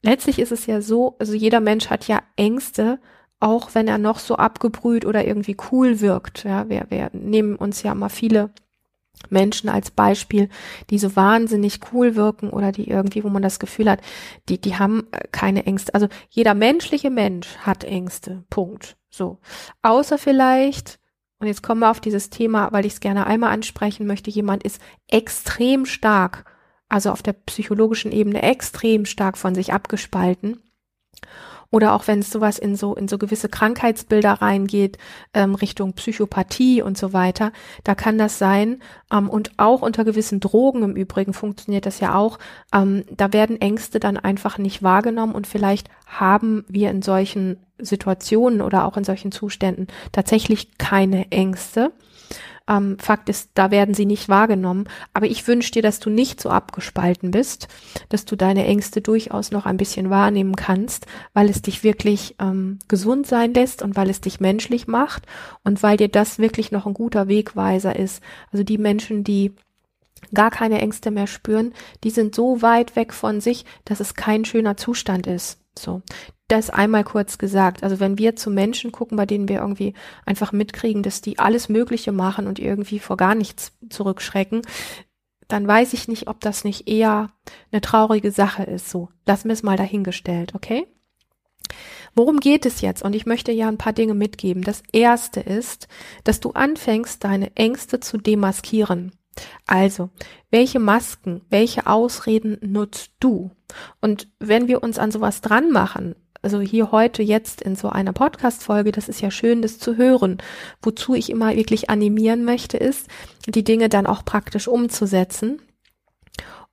letztlich 0.01 0.39
ist 0.39 0.51
es 0.51 0.65
ja 0.65 0.81
so, 0.81 1.15
also 1.19 1.33
jeder 1.33 1.59
Mensch 1.59 1.89
hat 1.89 2.07
ja 2.07 2.21
Ängste, 2.35 2.99
auch 3.39 3.75
wenn 3.75 3.87
er 3.87 3.97
noch 3.97 4.19
so 4.19 4.35
abgebrüht 4.35 5.05
oder 5.05 5.25
irgendwie 5.25 5.57
cool 5.71 6.01
wirkt. 6.01 6.43
Ja, 6.43 6.69
wir, 6.69 6.87
wir 6.89 7.09
nehmen 7.13 7.55
uns 7.55 7.83
ja 7.83 7.91
immer 7.91 8.09
viele 8.09 8.51
Menschen 9.29 9.69
als 9.69 9.91
Beispiel, 9.91 10.49
die 10.89 10.99
so 10.99 11.15
wahnsinnig 11.15 11.79
cool 11.91 12.15
wirken 12.15 12.49
oder 12.49 12.71
die 12.71 12.89
irgendwie, 12.89 13.23
wo 13.23 13.29
man 13.29 13.41
das 13.41 13.59
Gefühl 13.59 13.89
hat, 13.89 14.01
die, 14.47 14.59
die 14.59 14.77
haben 14.77 15.07
äh, 15.11 15.27
keine 15.31 15.65
Ängste. 15.65 15.93
Also 15.93 16.07
jeder 16.29 16.53
menschliche 16.53 17.09
Mensch 17.09 17.57
hat 17.57 17.83
Ängste. 17.83 18.43
Punkt. 18.49 18.97
So. 19.09 19.39
Außer 19.81 20.17
vielleicht, 20.17 20.99
und 21.39 21.47
jetzt 21.47 21.63
kommen 21.63 21.81
wir 21.81 21.91
auf 21.91 21.99
dieses 21.99 22.29
Thema, 22.29 22.71
weil 22.71 22.85
ich 22.85 22.93
es 22.93 22.99
gerne 22.99 23.27
einmal 23.27 23.51
ansprechen 23.51 24.07
möchte, 24.07 24.29
jemand 24.29 24.63
ist 24.63 24.81
extrem 25.07 25.85
stark, 25.85 26.45
also 26.89 27.11
auf 27.11 27.21
der 27.21 27.33
psychologischen 27.33 28.11
Ebene 28.11 28.41
extrem 28.41 29.05
stark 29.05 29.37
von 29.37 29.55
sich 29.55 29.73
abgespalten 29.73 30.59
oder 31.69 31.93
auch 31.93 32.07
wenn 32.07 32.19
es 32.19 32.31
sowas 32.31 32.59
in 32.59 32.75
so 32.75 32.95
in 32.95 33.07
so 33.07 33.17
gewisse 33.17 33.49
Krankheitsbilder 33.49 34.33
reingeht 34.33 34.97
ähm, 35.33 35.55
Richtung 35.55 35.93
Psychopathie 35.93 36.81
und 36.81 36.97
so 36.97 37.13
weiter, 37.13 37.51
da 37.83 37.95
kann 37.95 38.17
das 38.17 38.39
sein 38.39 38.81
ähm, 39.11 39.29
und 39.29 39.51
auch 39.57 39.81
unter 39.81 40.05
gewissen 40.05 40.39
Drogen 40.39 40.83
im 40.83 40.95
Übrigen 40.95 41.33
funktioniert 41.33 41.85
das 41.85 41.99
ja 41.99 42.15
auch. 42.15 42.39
Ähm, 42.73 43.03
da 43.11 43.33
werden 43.33 43.59
Ängste 43.59 43.99
dann 43.99 44.17
einfach 44.17 44.57
nicht 44.57 44.81
wahrgenommen 44.81 45.35
und 45.35 45.47
vielleicht 45.47 45.89
haben 46.05 46.63
wir 46.69 46.89
in 46.89 47.01
solchen 47.01 47.57
Situationen 47.79 48.61
oder 48.61 48.85
auch 48.85 48.97
in 48.97 49.03
solchen 49.03 49.31
Zuständen 49.31 49.87
tatsächlich 50.11 50.77
keine 50.77 51.31
Ängste. 51.31 51.91
Ähm, 52.67 52.97
Fakt 52.99 53.29
ist, 53.29 53.51
da 53.53 53.71
werden 53.71 53.93
sie 53.93 54.05
nicht 54.05 54.29
wahrgenommen. 54.29 54.87
Aber 55.13 55.25
ich 55.25 55.47
wünsche 55.47 55.71
dir, 55.71 55.81
dass 55.81 55.99
du 55.99 56.09
nicht 56.09 56.41
so 56.41 56.49
abgespalten 56.49 57.31
bist, 57.31 57.67
dass 58.09 58.25
du 58.25 58.35
deine 58.35 58.65
Ängste 58.65 59.01
durchaus 59.01 59.51
noch 59.51 59.65
ein 59.65 59.77
bisschen 59.77 60.09
wahrnehmen 60.09 60.55
kannst, 60.55 61.05
weil 61.33 61.49
es 61.49 61.61
dich 61.61 61.83
wirklich 61.83 62.35
ähm, 62.39 62.79
gesund 62.87 63.27
sein 63.27 63.53
lässt 63.53 63.81
und 63.81 63.95
weil 63.95 64.09
es 64.09 64.21
dich 64.21 64.39
menschlich 64.39 64.87
macht 64.87 65.25
und 65.63 65.83
weil 65.83 65.97
dir 65.97 66.09
das 66.09 66.39
wirklich 66.39 66.71
noch 66.71 66.85
ein 66.85 66.93
guter 66.93 67.27
Wegweiser 67.27 67.95
ist. 67.95 68.21
Also 68.51 68.63
die 68.63 68.77
Menschen, 68.77 69.23
die 69.23 69.53
gar 70.33 70.51
keine 70.51 70.79
Ängste 70.81 71.11
mehr 71.11 71.27
spüren, 71.27 71.73
die 72.03 72.09
sind 72.09 72.35
so 72.35 72.61
weit 72.61 72.95
weg 72.95 73.13
von 73.13 73.39
sich, 73.41 73.65
dass 73.85 73.99
es 73.99 74.13
kein 74.13 74.45
schöner 74.45 74.77
Zustand 74.77 75.27
ist. 75.27 75.59
So 75.77 76.01
das 76.47 76.69
einmal 76.69 77.03
kurz 77.03 77.37
gesagt. 77.37 77.83
Also 77.83 77.99
wenn 77.99 78.17
wir 78.17 78.35
zu 78.35 78.49
Menschen 78.49 78.91
gucken, 78.91 79.17
bei 79.17 79.25
denen 79.25 79.49
wir 79.49 79.59
irgendwie 79.59 79.93
einfach 80.25 80.51
mitkriegen, 80.51 81.03
dass 81.03 81.21
die 81.21 81.39
alles 81.39 81.69
Mögliche 81.69 82.11
machen 82.11 82.47
und 82.47 82.59
irgendwie 82.59 82.99
vor 82.99 83.17
gar 83.17 83.35
nichts 83.35 83.73
zurückschrecken, 83.89 84.61
dann 85.47 85.67
weiß 85.67 85.93
ich 85.93 86.07
nicht, 86.07 86.27
ob 86.27 86.39
das 86.41 86.63
nicht 86.63 86.87
eher 86.87 87.31
eine 87.71 87.81
traurige 87.81 88.31
Sache 88.31 88.63
ist. 88.63 88.89
So, 88.89 89.09
lassen 89.25 89.49
wir 89.49 89.53
es 89.53 89.63
mal 89.63 89.77
dahingestellt, 89.77 90.55
okay? 90.55 90.87
Worum 92.15 92.39
geht 92.39 92.65
es 92.65 92.81
jetzt? 92.81 93.03
Und 93.03 93.15
ich 93.15 93.25
möchte 93.25 93.51
ja 93.51 93.67
ein 93.67 93.77
paar 93.77 93.93
Dinge 93.93 94.13
mitgeben. 94.13 94.63
Das 94.63 94.83
erste 94.91 95.39
ist, 95.39 95.87
dass 96.23 96.39
du 96.39 96.51
anfängst, 96.51 97.23
deine 97.23 97.55
Ängste 97.55 97.99
zu 97.99 98.17
demaskieren. 98.17 99.11
Also, 99.67 100.09
welche 100.49 100.79
Masken, 100.79 101.41
welche 101.49 101.85
Ausreden 101.85 102.57
nutzt 102.61 103.11
du? 103.19 103.51
Und 104.01 104.29
wenn 104.39 104.67
wir 104.67 104.81
uns 104.81 104.97
an 104.97 105.11
sowas 105.11 105.41
dran 105.41 105.71
machen, 105.71 106.15
also 106.47 106.61
hier 106.61 106.93
heute 106.93 107.23
jetzt 107.23 107.61
in 107.61 107.75
so 107.75 107.89
einer 107.89 108.13
Podcast-Folge, 108.13 108.93
das 108.93 109.09
ist 109.09 109.19
ja 109.19 109.29
schön, 109.31 109.61
das 109.61 109.79
zu 109.79 109.97
hören. 109.97 110.37
Wozu 110.81 111.13
ich 111.13 111.29
immer 111.29 111.53
wirklich 111.53 111.89
animieren 111.89 112.45
möchte, 112.45 112.77
ist, 112.77 113.07
die 113.45 113.65
Dinge 113.65 113.89
dann 113.89 114.05
auch 114.05 114.23
praktisch 114.23 114.69
umzusetzen. 114.69 115.61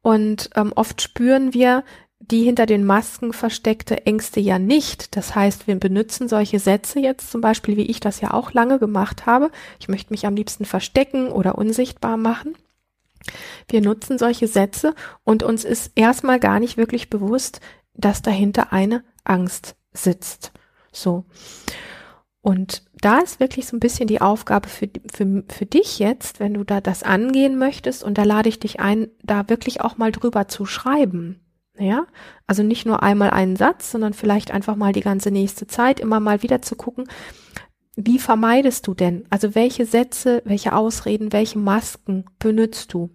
Und 0.00 0.50
ähm, 0.54 0.72
oft 0.76 1.02
spüren 1.02 1.54
wir 1.54 1.82
die 2.20 2.44
hinter 2.44 2.66
den 2.66 2.84
Masken 2.84 3.32
versteckte 3.32 4.06
Ängste 4.06 4.38
ja 4.38 4.60
nicht. 4.60 5.16
Das 5.16 5.34
heißt, 5.34 5.66
wir 5.66 5.74
benutzen 5.74 6.28
solche 6.28 6.60
Sätze 6.60 7.00
jetzt 7.00 7.32
zum 7.32 7.40
Beispiel, 7.40 7.76
wie 7.76 7.90
ich 7.90 7.98
das 7.98 8.20
ja 8.20 8.32
auch 8.32 8.52
lange 8.52 8.78
gemacht 8.78 9.26
habe. 9.26 9.50
Ich 9.80 9.88
möchte 9.88 10.12
mich 10.12 10.24
am 10.24 10.36
liebsten 10.36 10.66
verstecken 10.66 11.32
oder 11.32 11.58
unsichtbar 11.58 12.16
machen. 12.16 12.54
Wir 13.68 13.80
nutzen 13.80 14.18
solche 14.18 14.46
Sätze 14.46 14.94
und 15.24 15.42
uns 15.42 15.64
ist 15.64 15.90
erstmal 15.96 16.38
gar 16.38 16.60
nicht 16.60 16.76
wirklich 16.76 17.10
bewusst, 17.10 17.60
dass 17.92 18.22
dahinter 18.22 18.72
eine 18.72 19.02
Angst 19.24 19.76
sitzt. 19.92 20.52
So. 20.92 21.24
Und 22.40 22.84
da 23.00 23.20
ist 23.20 23.40
wirklich 23.40 23.66
so 23.66 23.76
ein 23.76 23.80
bisschen 23.80 24.06
die 24.06 24.20
Aufgabe 24.20 24.68
für, 24.68 24.88
für, 25.12 25.44
für 25.48 25.66
dich 25.66 25.98
jetzt, 25.98 26.40
wenn 26.40 26.54
du 26.54 26.64
da 26.64 26.80
das 26.80 27.02
angehen 27.02 27.58
möchtest, 27.58 28.04
und 28.04 28.18
da 28.18 28.24
lade 28.24 28.48
ich 28.48 28.60
dich 28.60 28.80
ein, 28.80 29.08
da 29.22 29.48
wirklich 29.48 29.80
auch 29.80 29.96
mal 29.96 30.12
drüber 30.12 30.46
zu 30.46 30.66
schreiben. 30.66 31.40
Ja, 31.76 32.06
also 32.46 32.62
nicht 32.62 32.86
nur 32.86 33.02
einmal 33.02 33.30
einen 33.30 33.56
Satz, 33.56 33.90
sondern 33.90 34.12
vielleicht 34.12 34.52
einfach 34.52 34.76
mal 34.76 34.92
die 34.92 35.00
ganze 35.00 35.32
nächste 35.32 35.66
Zeit 35.66 35.98
immer 35.98 36.20
mal 36.20 36.42
wieder 36.42 36.62
zu 36.62 36.76
gucken, 36.76 37.08
wie 37.96 38.18
vermeidest 38.18 38.86
du 38.86 38.94
denn? 38.94 39.24
Also 39.30 39.54
welche 39.54 39.86
Sätze, 39.86 40.42
welche 40.44 40.74
Ausreden, 40.74 41.32
welche 41.32 41.58
Masken 41.58 42.26
benutzt 42.38 42.92
du? 42.92 43.10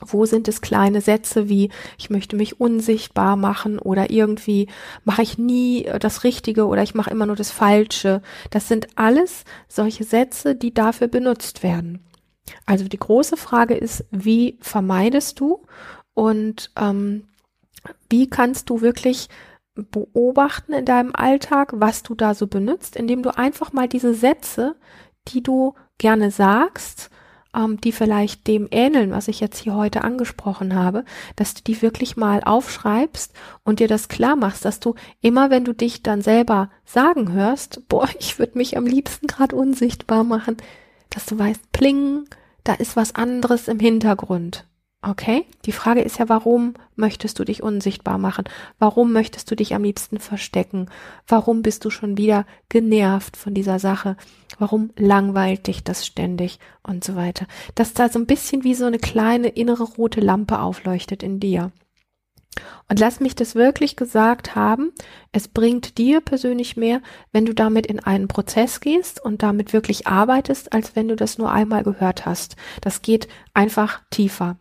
Wo 0.00 0.26
sind 0.26 0.46
es 0.48 0.60
kleine 0.60 1.00
Sätze 1.00 1.48
wie 1.48 1.70
ich 1.98 2.10
möchte 2.10 2.36
mich 2.36 2.60
unsichtbar 2.60 3.36
machen 3.36 3.78
oder 3.78 4.10
irgendwie 4.10 4.68
mache 5.04 5.22
ich 5.22 5.38
nie 5.38 5.84
äh, 5.84 5.98
das 5.98 6.24
Richtige 6.24 6.66
oder 6.66 6.82
ich 6.82 6.94
mache 6.94 7.10
immer 7.10 7.26
nur 7.26 7.36
das 7.36 7.50
Falsche. 7.50 8.22
Das 8.50 8.68
sind 8.68 8.88
alles 8.96 9.44
solche 9.66 10.04
Sätze, 10.04 10.54
die 10.54 10.72
dafür 10.72 11.08
benutzt 11.08 11.62
werden. 11.62 12.04
Also 12.66 12.86
die 12.86 12.98
große 12.98 13.36
Frage 13.36 13.74
ist, 13.74 14.04
wie 14.10 14.58
vermeidest 14.60 15.40
du 15.40 15.62
und 16.14 16.70
ähm, 16.76 17.24
wie 18.08 18.28
kannst 18.28 18.70
du 18.70 18.80
wirklich 18.80 19.28
beobachten 19.74 20.72
in 20.72 20.84
deinem 20.84 21.14
Alltag, 21.14 21.72
was 21.76 22.02
du 22.02 22.14
da 22.14 22.34
so 22.34 22.46
benutzt, 22.46 22.96
indem 22.96 23.22
du 23.22 23.36
einfach 23.36 23.72
mal 23.72 23.88
diese 23.88 24.14
Sätze, 24.14 24.74
die 25.28 25.42
du 25.42 25.74
gerne 25.98 26.30
sagst, 26.30 27.10
ähm, 27.54 27.80
die 27.80 27.92
vielleicht 27.92 28.46
dem 28.46 28.68
ähneln, 28.70 29.10
was 29.10 29.28
ich 29.28 29.40
jetzt 29.40 29.58
hier 29.58 29.74
heute 29.74 30.04
angesprochen 30.04 30.74
habe, 30.74 31.04
dass 31.36 31.54
du 31.54 31.62
die 31.62 31.80
wirklich 31.82 32.16
mal 32.16 32.42
aufschreibst 32.42 33.32
und 33.64 33.80
dir 33.80 33.88
das 33.88 34.08
klar 34.08 34.36
machst, 34.36 34.64
dass 34.64 34.80
du 34.80 34.94
immer, 35.20 35.50
wenn 35.50 35.64
du 35.64 35.72
dich 35.72 36.02
dann 36.02 36.22
selber 36.22 36.70
sagen 36.84 37.32
hörst, 37.32 37.88
boah, 37.88 38.08
ich 38.18 38.38
würde 38.38 38.58
mich 38.58 38.76
am 38.76 38.86
liebsten 38.86 39.26
gerade 39.26 39.56
unsichtbar 39.56 40.24
machen, 40.24 40.56
dass 41.10 41.26
du 41.26 41.38
weißt, 41.38 41.72
pling, 41.72 42.24
da 42.64 42.74
ist 42.74 42.96
was 42.96 43.14
anderes 43.14 43.66
im 43.68 43.80
Hintergrund. 43.80 44.67
Okay? 45.00 45.46
Die 45.64 45.72
Frage 45.72 46.00
ist 46.00 46.18
ja, 46.18 46.28
warum 46.28 46.74
möchtest 46.96 47.38
du 47.38 47.44
dich 47.44 47.62
unsichtbar 47.62 48.18
machen? 48.18 48.44
Warum 48.80 49.12
möchtest 49.12 49.48
du 49.48 49.54
dich 49.54 49.74
am 49.74 49.84
liebsten 49.84 50.18
verstecken? 50.18 50.90
Warum 51.26 51.62
bist 51.62 51.84
du 51.84 51.90
schon 51.90 52.18
wieder 52.18 52.46
genervt 52.68 53.36
von 53.36 53.54
dieser 53.54 53.78
Sache? 53.78 54.16
Warum 54.58 54.90
langweilt 54.96 55.68
dich 55.68 55.84
das 55.84 56.04
ständig 56.04 56.58
und 56.82 57.04
so 57.04 57.14
weiter? 57.14 57.46
Dass 57.76 57.94
da 57.94 58.08
so 58.08 58.18
ein 58.18 58.26
bisschen 58.26 58.64
wie 58.64 58.74
so 58.74 58.86
eine 58.86 58.98
kleine 58.98 59.48
innere 59.48 59.84
rote 59.84 60.20
Lampe 60.20 60.58
aufleuchtet 60.58 61.22
in 61.22 61.38
dir. 61.38 61.70
Und 62.88 62.98
lass 62.98 63.20
mich 63.20 63.36
das 63.36 63.54
wirklich 63.54 63.94
gesagt 63.94 64.56
haben, 64.56 64.92
es 65.30 65.46
bringt 65.46 65.96
dir 65.98 66.20
persönlich 66.20 66.76
mehr, 66.76 67.02
wenn 67.30 67.44
du 67.46 67.54
damit 67.54 67.86
in 67.86 68.00
einen 68.00 68.26
Prozess 68.26 68.80
gehst 68.80 69.24
und 69.24 69.44
damit 69.44 69.72
wirklich 69.72 70.08
arbeitest, 70.08 70.72
als 70.72 70.96
wenn 70.96 71.06
du 71.06 71.14
das 71.14 71.38
nur 71.38 71.52
einmal 71.52 71.84
gehört 71.84 72.26
hast. 72.26 72.56
Das 72.80 73.02
geht 73.02 73.28
einfach 73.54 74.00
tiefer. 74.10 74.56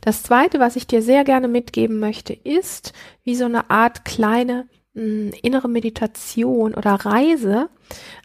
Das 0.00 0.22
zweite, 0.22 0.58
was 0.58 0.76
ich 0.76 0.86
dir 0.86 1.02
sehr 1.02 1.24
gerne 1.24 1.48
mitgeben 1.48 1.98
möchte, 1.98 2.32
ist 2.32 2.92
wie 3.24 3.36
so 3.36 3.44
eine 3.44 3.70
Art 3.70 4.04
kleine 4.04 4.68
mh, 4.94 5.02
hm, 5.02 5.32
innere 5.42 5.68
Meditation 5.68 6.74
oder 6.74 6.92
Reise, 6.92 7.68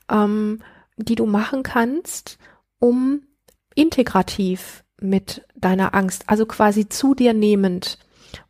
ähm, 0.10 0.62
die 0.98 1.16
du 1.16 1.26
machen 1.26 1.64
kannst, 1.64 2.38
um 2.80 3.22
integrativ 3.76 4.84
mit 5.00 5.46
deiner 5.56 5.94
Angst, 5.94 6.24
also 6.28 6.46
quasi 6.46 6.90
zu 6.90 7.14
dir 7.14 7.34
nehmend 7.34 8.00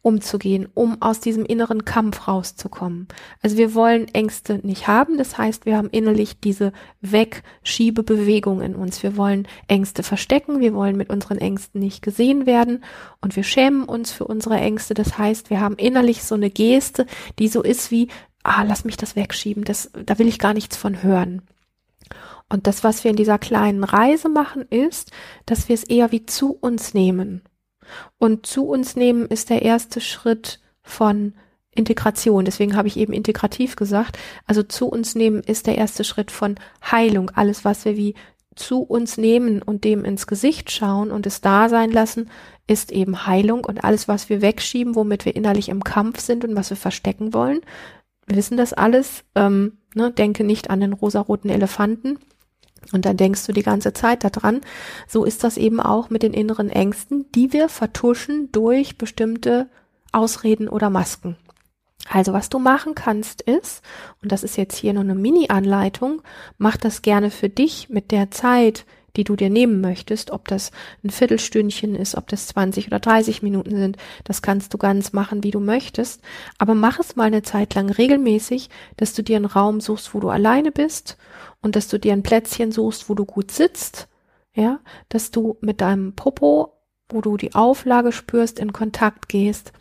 umzugehen, 0.01 0.67
um 0.73 1.01
aus 1.01 1.19
diesem 1.19 1.45
inneren 1.45 1.85
Kampf 1.85 2.27
rauszukommen. 2.27 3.07
Also 3.41 3.57
wir 3.57 3.73
wollen 3.73 4.07
Ängste 4.13 4.59
nicht 4.65 4.87
haben, 4.87 5.17
das 5.17 5.37
heißt, 5.37 5.65
wir 5.65 5.77
haben 5.77 5.89
innerlich 5.89 6.39
diese 6.39 6.73
Wegschiebebewegung 7.01 8.61
in 8.61 8.75
uns. 8.75 9.03
Wir 9.03 9.17
wollen 9.17 9.47
Ängste 9.67 10.03
verstecken, 10.03 10.59
wir 10.59 10.73
wollen 10.73 10.97
mit 10.97 11.09
unseren 11.09 11.37
Ängsten 11.37 11.79
nicht 11.79 12.01
gesehen 12.01 12.45
werden 12.45 12.83
und 13.21 13.35
wir 13.35 13.43
schämen 13.43 13.83
uns 13.83 14.11
für 14.11 14.25
unsere 14.25 14.57
Ängste. 14.57 14.93
Das 14.93 15.17
heißt, 15.17 15.49
wir 15.49 15.59
haben 15.59 15.75
innerlich 15.75 16.23
so 16.23 16.35
eine 16.35 16.49
Geste, 16.49 17.05
die 17.39 17.47
so 17.47 17.61
ist 17.61 17.91
wie, 17.91 18.07
ah, 18.43 18.63
lass 18.63 18.85
mich 18.85 18.97
das 18.97 19.15
wegschieben, 19.15 19.63
das, 19.63 19.91
da 20.05 20.17
will 20.19 20.27
ich 20.27 20.39
gar 20.39 20.53
nichts 20.53 20.77
von 20.77 21.03
hören. 21.03 21.41
Und 22.49 22.65
das, 22.67 22.83
was 22.83 23.03
wir 23.03 23.11
in 23.11 23.17
dieser 23.17 23.39
kleinen 23.39 23.83
Reise 23.83 24.29
machen, 24.29 24.63
ist, 24.69 25.11
dass 25.45 25.67
wir 25.67 25.73
es 25.73 25.83
eher 25.83 26.11
wie 26.11 26.25
zu 26.25 26.51
uns 26.51 26.93
nehmen. 26.93 27.41
Und 28.17 28.45
zu 28.45 28.65
uns 28.65 28.95
nehmen 28.95 29.25
ist 29.25 29.49
der 29.49 29.61
erste 29.61 30.01
Schritt 30.01 30.59
von 30.81 31.33
Integration. 31.71 32.45
Deswegen 32.45 32.75
habe 32.75 32.87
ich 32.87 32.97
eben 32.97 33.13
integrativ 33.13 33.75
gesagt. 33.75 34.17
Also 34.45 34.63
zu 34.63 34.87
uns 34.87 35.15
nehmen 35.15 35.41
ist 35.41 35.67
der 35.67 35.77
erste 35.77 36.03
Schritt 36.03 36.31
von 36.31 36.55
Heilung. 36.83 37.29
Alles, 37.29 37.63
was 37.63 37.85
wir 37.85 37.95
wie 37.97 38.15
zu 38.55 38.81
uns 38.81 39.17
nehmen 39.17 39.61
und 39.61 39.83
dem 39.83 40.03
ins 40.03 40.25
Gesicht 40.25 40.71
schauen 40.71 41.11
und 41.11 41.27
es 41.27 41.41
da 41.41 41.69
sein 41.69 41.91
lassen, 41.91 42.29
ist 42.65 42.91
eben 42.91 43.27
Heilung. 43.27 43.63
Und 43.63 43.83
alles, 43.83 44.07
was 44.07 44.29
wir 44.29 44.41
wegschieben, 44.41 44.95
womit 44.95 45.25
wir 45.25 45.35
innerlich 45.35 45.69
im 45.69 45.83
Kampf 45.83 46.19
sind 46.19 46.43
und 46.43 46.55
was 46.55 46.69
wir 46.69 46.77
verstecken 46.77 47.33
wollen, 47.33 47.61
wir 48.25 48.35
wissen 48.35 48.57
das 48.57 48.73
alles. 48.73 49.23
Ähm, 49.35 49.77
ne, 49.95 50.11
denke 50.11 50.43
nicht 50.43 50.69
an 50.69 50.81
den 50.81 50.93
rosaroten 50.93 51.49
Elefanten 51.49 52.19
und 52.91 53.05
dann 53.05 53.17
denkst 53.17 53.45
du 53.45 53.51
die 53.51 53.63
ganze 53.63 53.93
Zeit 53.93 54.23
daran. 54.23 54.61
So 55.07 55.25
ist 55.25 55.43
das 55.43 55.57
eben 55.57 55.79
auch 55.79 56.09
mit 56.09 56.23
den 56.23 56.33
inneren 56.33 56.69
Ängsten, 56.69 57.25
die 57.33 57.53
wir 57.53 57.69
vertuschen 57.69 58.51
durch 58.51 58.97
bestimmte 58.97 59.69
Ausreden 60.11 60.67
oder 60.69 60.89
Masken. 60.89 61.37
Also 62.09 62.33
was 62.33 62.49
du 62.49 62.59
machen 62.59 62.95
kannst 62.95 63.41
ist, 63.41 63.83
und 64.21 64.31
das 64.31 64.43
ist 64.43 64.57
jetzt 64.57 64.77
hier 64.77 64.93
nur 64.93 65.03
eine 65.03 65.15
Mini-Anleitung, 65.15 66.21
mach 66.57 66.77
das 66.77 67.01
gerne 67.01 67.31
für 67.31 67.49
dich 67.49 67.89
mit 67.89 68.11
der 68.11 68.31
Zeit, 68.31 68.85
die 69.15 69.23
du 69.23 69.35
dir 69.35 69.49
nehmen 69.49 69.81
möchtest, 69.81 70.31
ob 70.31 70.47
das 70.47 70.71
ein 71.03 71.09
Viertelstündchen 71.09 71.95
ist, 71.95 72.15
ob 72.15 72.27
das 72.27 72.47
20 72.47 72.87
oder 72.87 72.99
30 72.99 73.41
Minuten 73.41 73.75
sind, 73.75 73.97
das 74.23 74.41
kannst 74.41 74.73
du 74.73 74.77
ganz 74.77 75.13
machen, 75.13 75.43
wie 75.43 75.51
du 75.51 75.59
möchtest. 75.59 76.21
Aber 76.57 76.75
mach 76.75 76.99
es 76.99 77.15
mal 77.15 77.25
eine 77.25 77.41
Zeit 77.41 77.73
lang 77.75 77.89
regelmäßig, 77.89 78.69
dass 78.97 79.13
du 79.13 79.23
dir 79.23 79.37
einen 79.37 79.45
Raum 79.45 79.81
suchst, 79.81 80.13
wo 80.13 80.19
du 80.19 80.29
alleine 80.29 80.71
bist 80.71 81.17
und 81.61 81.75
dass 81.75 81.87
du 81.87 81.99
dir 81.99 82.13
ein 82.13 82.23
Plätzchen 82.23 82.71
suchst, 82.71 83.09
wo 83.09 83.15
du 83.15 83.25
gut 83.25 83.51
sitzt, 83.51 84.07
ja, 84.53 84.79
dass 85.09 85.31
du 85.31 85.57
mit 85.61 85.81
deinem 85.81 86.13
Popo, 86.13 86.73
wo 87.09 87.21
du 87.21 87.37
die 87.37 87.55
Auflage 87.55 88.11
spürst, 88.11 88.59
in 88.59 88.73
Kontakt 88.73 89.29
gehst, 89.29 89.71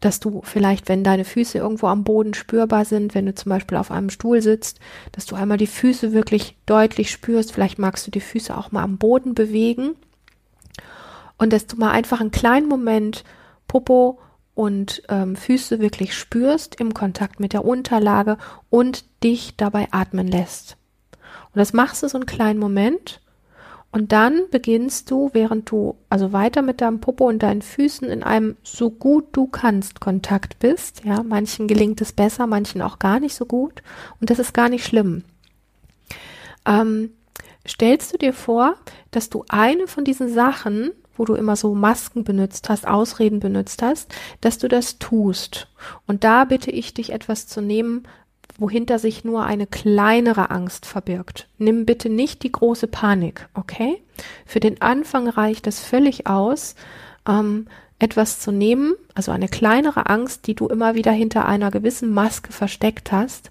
dass 0.00 0.20
du 0.20 0.42
vielleicht, 0.44 0.88
wenn 0.88 1.04
deine 1.04 1.24
Füße 1.24 1.58
irgendwo 1.58 1.86
am 1.86 2.04
Boden 2.04 2.34
spürbar 2.34 2.84
sind, 2.84 3.14
wenn 3.14 3.26
du 3.26 3.34
zum 3.34 3.50
Beispiel 3.50 3.78
auf 3.78 3.90
einem 3.90 4.10
Stuhl 4.10 4.42
sitzt, 4.42 4.78
dass 5.12 5.26
du 5.26 5.36
einmal 5.36 5.58
die 5.58 5.66
Füße 5.66 6.12
wirklich 6.12 6.56
deutlich 6.66 7.10
spürst, 7.10 7.52
vielleicht 7.52 7.78
magst 7.78 8.06
du 8.06 8.10
die 8.10 8.20
Füße 8.20 8.56
auch 8.56 8.72
mal 8.72 8.82
am 8.82 8.98
Boden 8.98 9.34
bewegen 9.34 9.94
und 11.38 11.52
dass 11.52 11.66
du 11.66 11.76
mal 11.76 11.92
einfach 11.92 12.20
einen 12.20 12.30
kleinen 12.30 12.68
Moment 12.68 13.24
Popo 13.68 14.18
und 14.54 15.02
ähm, 15.08 15.36
Füße 15.36 15.80
wirklich 15.80 16.14
spürst 16.14 16.80
im 16.80 16.94
Kontakt 16.94 17.40
mit 17.40 17.52
der 17.52 17.64
Unterlage 17.64 18.38
und 18.70 19.04
dich 19.22 19.56
dabei 19.56 19.88
atmen 19.90 20.26
lässt. 20.26 20.76
Und 21.52 21.58
das 21.58 21.72
machst 21.72 22.02
du 22.02 22.08
so 22.08 22.16
einen 22.18 22.26
kleinen 22.26 22.58
Moment. 22.58 23.20
Und 23.96 24.12
dann 24.12 24.50
beginnst 24.50 25.10
du, 25.10 25.30
während 25.32 25.70
du 25.70 25.96
also 26.10 26.34
weiter 26.34 26.60
mit 26.60 26.82
deinem 26.82 27.00
Popo 27.00 27.26
und 27.26 27.42
deinen 27.42 27.62
Füßen 27.62 28.06
in 28.10 28.22
einem 28.22 28.56
so 28.62 28.90
gut 28.90 29.28
du 29.32 29.46
kannst 29.46 30.00
Kontakt 30.00 30.58
bist. 30.58 31.02
Ja, 31.06 31.22
manchen 31.22 31.66
gelingt 31.66 32.02
es 32.02 32.12
besser, 32.12 32.46
manchen 32.46 32.82
auch 32.82 32.98
gar 32.98 33.20
nicht 33.20 33.34
so 33.34 33.46
gut. 33.46 33.82
Und 34.20 34.28
das 34.28 34.38
ist 34.38 34.52
gar 34.52 34.68
nicht 34.68 34.84
schlimm. 34.84 35.24
Ähm, 36.66 37.12
stellst 37.66 38.12
du 38.12 38.18
dir 38.18 38.34
vor, 38.34 38.74
dass 39.12 39.30
du 39.30 39.46
eine 39.48 39.86
von 39.86 40.04
diesen 40.04 40.28
Sachen, 40.28 40.90
wo 41.16 41.24
du 41.24 41.32
immer 41.32 41.56
so 41.56 41.74
Masken 41.74 42.22
benutzt 42.22 42.68
hast, 42.68 42.86
Ausreden 42.86 43.40
benutzt 43.40 43.80
hast, 43.80 44.14
dass 44.42 44.58
du 44.58 44.68
das 44.68 44.98
tust. 44.98 45.68
Und 46.06 46.22
da 46.22 46.44
bitte 46.44 46.70
ich 46.70 46.92
dich 46.92 47.14
etwas 47.14 47.46
zu 47.46 47.62
nehmen, 47.62 48.06
wohinter 48.58 48.98
sich 48.98 49.24
nur 49.24 49.44
eine 49.44 49.66
kleinere 49.66 50.50
Angst 50.50 50.86
verbirgt. 50.86 51.48
Nimm 51.58 51.86
bitte 51.86 52.08
nicht 52.08 52.42
die 52.42 52.52
große 52.52 52.86
Panik, 52.86 53.48
okay? 53.54 54.02
Für 54.46 54.60
den 54.60 54.80
Anfang 54.80 55.28
reicht 55.28 55.66
es 55.66 55.80
völlig 55.80 56.26
aus, 56.26 56.74
ähm, 57.28 57.66
etwas 57.98 58.40
zu 58.40 58.52
nehmen, 58.52 58.94
also 59.14 59.32
eine 59.32 59.48
kleinere 59.48 60.06
Angst, 60.06 60.46
die 60.46 60.54
du 60.54 60.68
immer 60.68 60.94
wieder 60.94 61.12
hinter 61.12 61.46
einer 61.46 61.70
gewissen 61.70 62.12
Maske 62.12 62.52
versteckt 62.52 63.12
hast, 63.12 63.50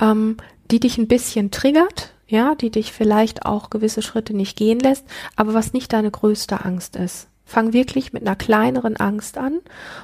ähm, 0.00 0.36
die 0.70 0.80
dich 0.80 0.98
ein 0.98 1.08
bisschen 1.08 1.50
triggert, 1.50 2.14
ja, 2.26 2.54
die 2.54 2.70
dich 2.70 2.92
vielleicht 2.92 3.44
auch 3.44 3.70
gewisse 3.70 4.02
Schritte 4.02 4.34
nicht 4.34 4.56
gehen 4.56 4.78
lässt, 4.80 5.04
aber 5.36 5.54
was 5.54 5.72
nicht 5.72 5.92
deine 5.92 6.10
größte 6.10 6.64
Angst 6.64 6.96
ist. 6.96 7.28
Fang 7.44 7.72
wirklich 7.72 8.12
mit 8.12 8.22
einer 8.22 8.36
kleineren 8.36 8.96
Angst 8.96 9.36
an 9.36 9.60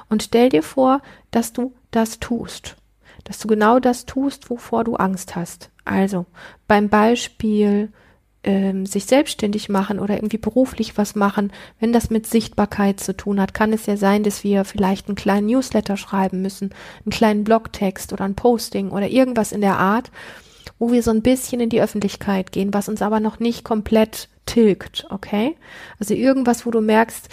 und 0.09 0.23
stell 0.23 0.49
dir 0.49 0.61
vor, 0.61 1.01
dass 1.31 1.53
du 1.53 1.73
das 1.89 2.19
tust 2.19 2.75
dass 3.23 3.39
du 3.39 3.47
genau 3.47 3.79
das 3.79 4.05
tust, 4.05 4.49
wovor 4.49 4.83
du 4.83 4.95
Angst 4.95 5.35
hast. 5.35 5.69
Also 5.85 6.25
beim 6.67 6.89
Beispiel 6.89 7.91
ähm, 8.43 8.85
sich 8.85 9.05
selbstständig 9.05 9.69
machen 9.69 9.99
oder 9.99 10.15
irgendwie 10.15 10.37
beruflich 10.37 10.97
was 10.97 11.15
machen, 11.15 11.51
wenn 11.79 11.91
das 11.91 12.09
mit 12.09 12.25
Sichtbarkeit 12.25 12.99
zu 12.99 13.15
tun 13.15 13.39
hat, 13.41 13.53
kann 13.53 13.73
es 13.73 13.85
ja 13.85 13.97
sein, 13.97 14.23
dass 14.23 14.43
wir 14.43 14.63
vielleicht 14.65 15.07
einen 15.07 15.15
kleinen 15.15 15.47
Newsletter 15.47 15.97
schreiben 15.97 16.41
müssen, 16.41 16.73
einen 17.03 17.11
kleinen 17.11 17.43
Blogtext 17.43 18.13
oder 18.13 18.23
ein 18.23 18.35
Posting 18.35 18.91
oder 18.91 19.09
irgendwas 19.09 19.51
in 19.51 19.61
der 19.61 19.77
Art, 19.77 20.11
wo 20.77 20.91
wir 20.91 21.03
so 21.03 21.11
ein 21.11 21.21
bisschen 21.21 21.59
in 21.59 21.69
die 21.69 21.81
Öffentlichkeit 21.81 22.51
gehen, 22.51 22.73
was 22.73 22.87
uns 22.87 23.01
aber 23.01 23.19
noch 23.19 23.39
nicht 23.39 23.65
komplett 23.65 24.29
tilgt, 24.45 25.05
okay? 25.09 25.57
Also 25.99 26.13
irgendwas, 26.13 26.65
wo 26.65 26.71
du 26.71 26.81
merkst, 26.81 27.27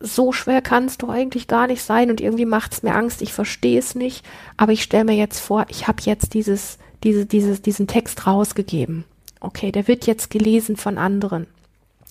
so 0.00 0.32
schwer 0.32 0.62
kann 0.62 0.84
es 0.84 0.98
doch 0.98 1.08
eigentlich 1.08 1.48
gar 1.48 1.66
nicht 1.66 1.82
sein 1.82 2.10
und 2.10 2.20
irgendwie 2.20 2.46
macht 2.46 2.72
es 2.72 2.82
mir 2.82 2.94
Angst, 2.94 3.20
ich 3.22 3.32
verstehe 3.32 3.78
es 3.78 3.94
nicht, 3.94 4.24
aber 4.56 4.72
ich 4.72 4.82
stelle 4.82 5.04
mir 5.04 5.16
jetzt 5.16 5.40
vor, 5.40 5.66
ich 5.68 5.88
habe 5.88 6.02
jetzt 6.02 6.34
dieses, 6.34 6.78
diese, 7.02 7.26
dieses, 7.26 7.62
diesen 7.62 7.86
Text 7.86 8.26
rausgegeben. 8.26 9.04
Okay, 9.40 9.72
der 9.72 9.88
wird 9.88 10.06
jetzt 10.06 10.30
gelesen 10.30 10.76
von 10.76 10.98
anderen. 10.98 11.46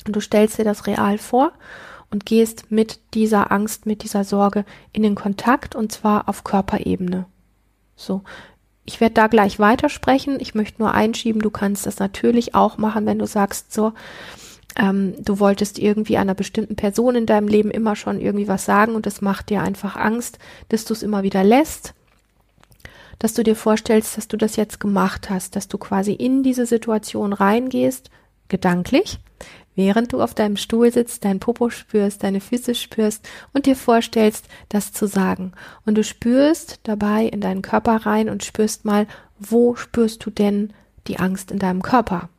Und 0.05 0.15
du 0.15 0.21
stellst 0.21 0.57
dir 0.57 0.63
das 0.63 0.87
real 0.87 1.17
vor 1.17 1.51
und 2.11 2.25
gehst 2.25 2.71
mit 2.71 2.99
dieser 3.13 3.51
Angst, 3.51 3.85
mit 3.85 4.03
dieser 4.03 4.23
Sorge 4.23 4.65
in 4.93 5.03
den 5.03 5.15
Kontakt 5.15 5.75
und 5.75 5.91
zwar 5.91 6.29
auf 6.29 6.43
Körperebene. 6.43 7.25
So. 7.95 8.21
Ich 8.85 9.01
werde 9.01 9.15
da 9.15 9.27
gleich 9.27 9.59
weitersprechen. 9.59 10.39
Ich 10.39 10.55
möchte 10.55 10.81
nur 10.81 10.93
einschieben, 10.93 11.41
du 11.41 11.49
kannst 11.49 11.85
das 11.85 11.99
natürlich 11.99 12.55
auch 12.55 12.77
machen, 12.77 13.05
wenn 13.05 13.19
du 13.19 13.27
sagst, 13.27 13.73
so, 13.73 13.91
ähm, 14.77 15.15
du 15.19 15.39
wolltest 15.39 15.79
irgendwie 15.79 16.17
einer 16.17 16.35
bestimmten 16.35 16.75
Person 16.75 17.15
in 17.15 17.25
deinem 17.25 17.47
Leben 17.47 17.71
immer 17.71 17.95
schon 17.95 18.21
irgendwie 18.21 18.47
was 18.47 18.65
sagen 18.65 18.95
und 18.95 19.05
das 19.05 19.21
macht 19.21 19.49
dir 19.49 19.61
einfach 19.61 19.95
Angst, 19.95 20.37
dass 20.69 20.85
du 20.85 20.93
es 20.93 21.03
immer 21.03 21.23
wieder 21.23 21.43
lässt, 21.43 21.93
dass 23.19 23.33
du 23.33 23.43
dir 23.43 23.55
vorstellst, 23.55 24.17
dass 24.17 24.27
du 24.27 24.37
das 24.37 24.55
jetzt 24.55 24.79
gemacht 24.79 25.29
hast, 25.29 25.55
dass 25.55 25.67
du 25.67 25.77
quasi 25.77 26.13
in 26.13 26.43
diese 26.43 26.65
Situation 26.65 27.33
reingehst, 27.33 28.11
gedanklich, 28.49 29.19
während 29.75 30.13
du 30.13 30.21
auf 30.21 30.35
deinem 30.35 30.57
Stuhl 30.57 30.91
sitzt, 30.91 31.25
dein 31.25 31.39
Popo 31.39 31.69
spürst, 31.69 32.23
deine 32.23 32.39
Füße 32.39 32.75
spürst 32.75 33.27
und 33.53 33.65
dir 33.65 33.75
vorstellst, 33.75 34.45
das 34.69 34.91
zu 34.93 35.07
sagen. 35.07 35.53
Und 35.85 35.95
du 35.95 36.03
spürst 36.03 36.79
dabei 36.83 37.25
in 37.25 37.41
deinen 37.41 37.61
Körper 37.63 38.05
rein 38.05 38.29
und 38.29 38.43
spürst 38.43 38.85
mal, 38.85 39.07
wo 39.39 39.75
spürst 39.75 40.25
du 40.25 40.29
denn 40.29 40.73
die 41.07 41.19
Angst 41.19 41.51
in 41.51 41.59
deinem 41.59 41.81
Körper? 41.81 42.29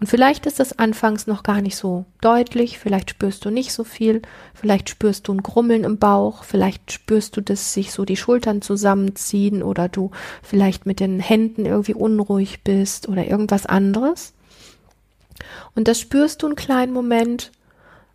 Und 0.00 0.06
vielleicht 0.06 0.46
ist 0.46 0.60
das 0.60 0.78
anfangs 0.78 1.26
noch 1.26 1.42
gar 1.42 1.60
nicht 1.60 1.74
so 1.74 2.04
deutlich, 2.20 2.78
vielleicht 2.78 3.10
spürst 3.10 3.44
du 3.44 3.50
nicht 3.50 3.72
so 3.72 3.82
viel, 3.82 4.22
vielleicht 4.54 4.88
spürst 4.88 5.26
du 5.26 5.34
ein 5.34 5.42
Grummeln 5.42 5.82
im 5.82 5.98
Bauch, 5.98 6.44
vielleicht 6.44 6.92
spürst 6.92 7.36
du, 7.36 7.40
dass 7.40 7.74
sich 7.74 7.90
so 7.90 8.04
die 8.04 8.16
Schultern 8.16 8.62
zusammenziehen 8.62 9.60
oder 9.60 9.88
du 9.88 10.12
vielleicht 10.40 10.86
mit 10.86 11.00
den 11.00 11.18
Händen 11.18 11.66
irgendwie 11.66 11.94
unruhig 11.94 12.62
bist 12.62 13.08
oder 13.08 13.26
irgendwas 13.26 13.66
anderes. 13.66 14.34
Und 15.74 15.88
das 15.88 15.98
spürst 15.98 16.42
du 16.42 16.46
einen 16.46 16.56
kleinen 16.56 16.92
Moment, 16.92 17.50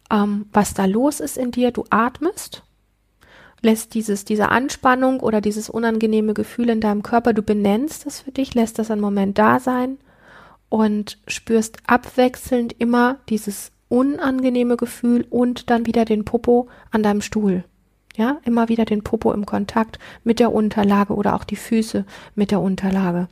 ähm, 0.10 0.46
was 0.54 0.74
da 0.74 0.86
los 0.86 1.19
ist 1.19 1.38
in 1.38 1.52
dir. 1.52 1.72
Du 1.72 1.84
atmest, 1.89 2.63
lässt 3.62 3.93
dieses, 3.93 4.24
diese 4.24 4.48
Anspannung 4.48 5.19
oder 5.19 5.41
dieses 5.41 5.69
unangenehme 5.69 6.34
Gefühl 6.34 6.69
in 6.69 6.80
deinem 6.80 7.04
Körper, 7.04 7.34
du 7.34 7.41
benennst 7.41 8.06
es 8.06 8.22
für 8.22 8.32
dich, 8.32 8.56
lässt 8.56 8.80
das 8.80 8.89
einen 8.89 9.02
Moment 9.02 9.38
da 9.38 9.60
sein 9.60 9.98
und 10.73 11.19
spürst 11.27 11.77
abwechselnd 11.86 12.73
immer 12.79 13.19
dieses 13.29 13.71
unangenehme 13.89 14.75
Gefühl 14.75 15.23
und 15.29 15.69
dann 15.69 15.86
wieder 15.86 16.03
den 16.03 16.25
Popo 16.25 16.67
an 16.89 17.03
deinem 17.03 17.21
Stuhl. 17.21 17.63
Ja, 18.15 18.39
immer 18.43 18.69
wieder 18.69 18.83
den 18.83 19.03
Popo 19.03 19.31
im 19.33 19.45
Kontakt 19.45 19.99
mit 20.23 20.39
der 20.39 20.51
Unterlage 20.51 21.13
oder 21.13 21.36
auch 21.36 21.43
die 21.43 21.57
Füße 21.57 22.05
mit 22.33 22.49
der 22.49 22.59
Unterlage. 22.59 23.27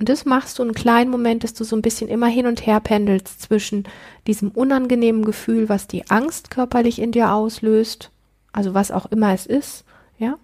Und 0.00 0.08
das 0.08 0.24
machst 0.24 0.58
du 0.58 0.64
einen 0.64 0.74
kleinen 0.74 1.12
Moment, 1.12 1.44
dass 1.44 1.54
du 1.54 1.62
so 1.62 1.76
ein 1.76 1.82
bisschen 1.82 2.08
immer 2.08 2.26
hin 2.26 2.46
und 2.46 2.66
her 2.66 2.80
pendelst 2.80 3.40
zwischen 3.40 3.84
diesem 4.26 4.50
unangenehmen 4.50 5.24
Gefühl, 5.24 5.68
was 5.68 5.86
die 5.86 6.10
Angst 6.10 6.50
körperlich 6.50 7.00
in 7.00 7.12
dir 7.12 7.32
auslöst, 7.32 8.10
also 8.50 8.74
was 8.74 8.90
auch 8.90 9.06
immer 9.06 9.32
es 9.32 9.46
ist, 9.46 9.84
ja, 10.18 10.38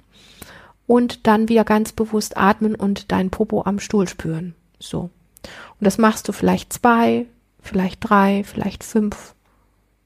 und 0.86 1.26
dann 1.26 1.48
wieder 1.48 1.64
ganz 1.64 1.90
bewusst 1.90 2.36
atmen 2.36 2.76
und 2.76 3.10
dein 3.10 3.30
Popo 3.30 3.64
am 3.64 3.80
Stuhl 3.80 4.06
spüren. 4.06 4.54
So. 4.78 5.10
Und 5.80 5.84
das 5.84 5.98
machst 5.98 6.28
du 6.28 6.32
vielleicht 6.32 6.72
zwei, 6.72 7.26
vielleicht 7.60 8.08
drei, 8.08 8.44
vielleicht 8.44 8.84
fünf. 8.84 9.34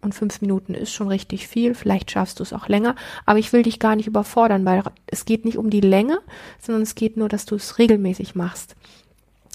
Und 0.01 0.15
fünf 0.15 0.41
Minuten 0.41 0.75
ist 0.75 0.93
schon 0.93 1.09
richtig 1.09 1.49
viel. 1.49 1.75
Vielleicht 1.75 2.11
schaffst 2.11 2.39
du 2.39 2.45
es 2.45 2.53
auch 2.53 2.69
länger. 2.69 2.95
Aber 3.27 3.41
ich 3.41 3.53
will 3.53 3.65
dich 3.65 3.81
gar 3.81 3.97
nicht 3.97 4.07
überfordern, 4.07 4.65
weil 4.65 4.85
es 5.07 5.25
geht 5.25 5.45
nicht 5.45 5.59
um 5.59 5.71
die 5.71 5.81
Länge, 5.81 6.21
sondern 6.61 6.83
es 6.83 6.95
geht 6.95 7.17
nur, 7.17 7.29
dass 7.29 7.47
du 7.47 7.57
es 7.57 7.79
regelmäßig 7.79 8.37
machst. 8.37 8.77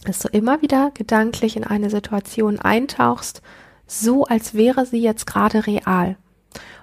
Dass 0.05 0.19
du 0.19 0.27
immer 0.27 0.61
wieder 0.61 0.91
gedanklich 0.93 1.55
in 1.55 1.63
eine 1.63 1.89
Situation 1.89 2.59
eintauchst, 2.59 3.41
so 3.87 4.25
als 4.25 4.53
wäre 4.53 4.85
sie 4.85 5.01
jetzt 5.01 5.25
gerade 5.25 5.65
real. 5.65 6.17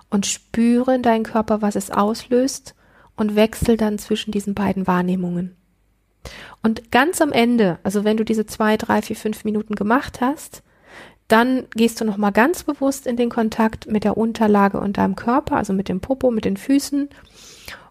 Und 0.08 0.26
spüre 0.26 0.94
in 0.94 1.02
deinen 1.02 1.24
Körper, 1.24 1.60
was 1.60 1.76
es 1.76 1.90
auslöst 1.90 2.74
und 3.14 3.36
wechsel 3.36 3.76
dann 3.76 3.98
zwischen 3.98 4.32
diesen 4.32 4.54
beiden 4.54 4.86
Wahrnehmungen. 4.86 5.54
Und 6.62 6.90
ganz 6.90 7.20
am 7.20 7.32
Ende, 7.32 7.78
also 7.82 8.04
wenn 8.04 8.16
du 8.16 8.24
diese 8.24 8.46
zwei, 8.46 8.76
drei, 8.76 9.02
vier, 9.02 9.16
fünf 9.16 9.44
Minuten 9.44 9.74
gemacht 9.74 10.20
hast, 10.20 10.62
dann 11.28 11.66
gehst 11.74 12.00
du 12.00 12.04
nochmal 12.04 12.32
ganz 12.32 12.64
bewusst 12.64 13.06
in 13.06 13.16
den 13.16 13.30
Kontakt 13.30 13.86
mit 13.86 14.02
der 14.02 14.16
Unterlage 14.16 14.80
und 14.80 14.98
deinem 14.98 15.14
Körper, 15.14 15.56
also 15.56 15.72
mit 15.72 15.88
dem 15.88 16.00
Popo, 16.00 16.30
mit 16.30 16.44
den 16.44 16.56
Füßen. 16.56 17.08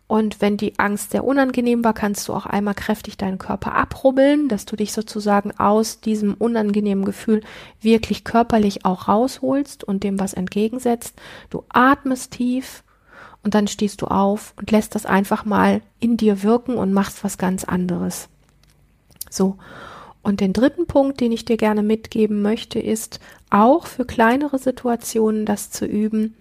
Und 0.07 0.41
wenn 0.41 0.57
die 0.57 0.77
Angst 0.79 1.11
sehr 1.11 1.23
unangenehm 1.23 1.83
war, 1.83 1.93
kannst 1.93 2.27
du 2.27 2.33
auch 2.33 2.47
einmal 2.47 2.73
kräftig 2.73 3.15
deinen 3.15 3.37
Körper 3.37 3.75
abrubbeln, 3.75 4.49
dass 4.49 4.65
du 4.65 4.75
dich 4.75 4.91
sozusagen 4.91 5.51
aus 5.57 6.01
diesem 6.01 6.33
unangenehmen 6.33 7.05
Gefühl 7.05 7.41
wirklich 7.79 8.23
körperlich 8.23 8.85
auch 8.85 9.07
rausholst 9.07 9.83
und 9.83 10.03
dem 10.03 10.19
was 10.19 10.33
entgegensetzt. 10.33 11.15
Du 11.51 11.63
atmest 11.69 12.31
tief 12.31 12.83
und 13.49 13.55
dann 13.55 13.67
stehst 13.67 14.03
du 14.03 14.05
auf 14.05 14.53
und 14.57 14.69
lässt 14.69 14.93
das 14.93 15.07
einfach 15.07 15.43
mal 15.43 15.81
in 15.99 16.17
dir 16.17 16.43
wirken 16.43 16.75
und 16.75 16.93
machst 16.93 17.23
was 17.23 17.39
ganz 17.39 17.63
anderes. 17.63 18.29
So. 19.27 19.57
Und 20.21 20.39
den 20.39 20.53
dritten 20.53 20.85
Punkt, 20.85 21.19
den 21.19 21.31
ich 21.31 21.45
dir 21.45 21.57
gerne 21.57 21.81
mitgeben 21.81 22.43
möchte, 22.43 22.77
ist 22.77 23.19
auch 23.49 23.87
für 23.87 24.05
kleinere 24.05 24.59
Situationen 24.59 25.47
das 25.47 25.71
zu 25.71 25.87
üben. 25.87 26.35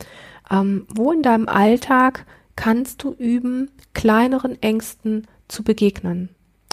Ähm, 0.50 0.86
wo 0.94 1.10
in 1.10 1.22
deinem 1.22 1.48
Alltag 1.48 2.26
kannst 2.56 3.02
du 3.04 3.14
üben, 3.14 3.70
kleineren 3.94 4.62
Ängsten 4.62 5.26
zu 5.48 5.64
begegnen? 5.64 6.28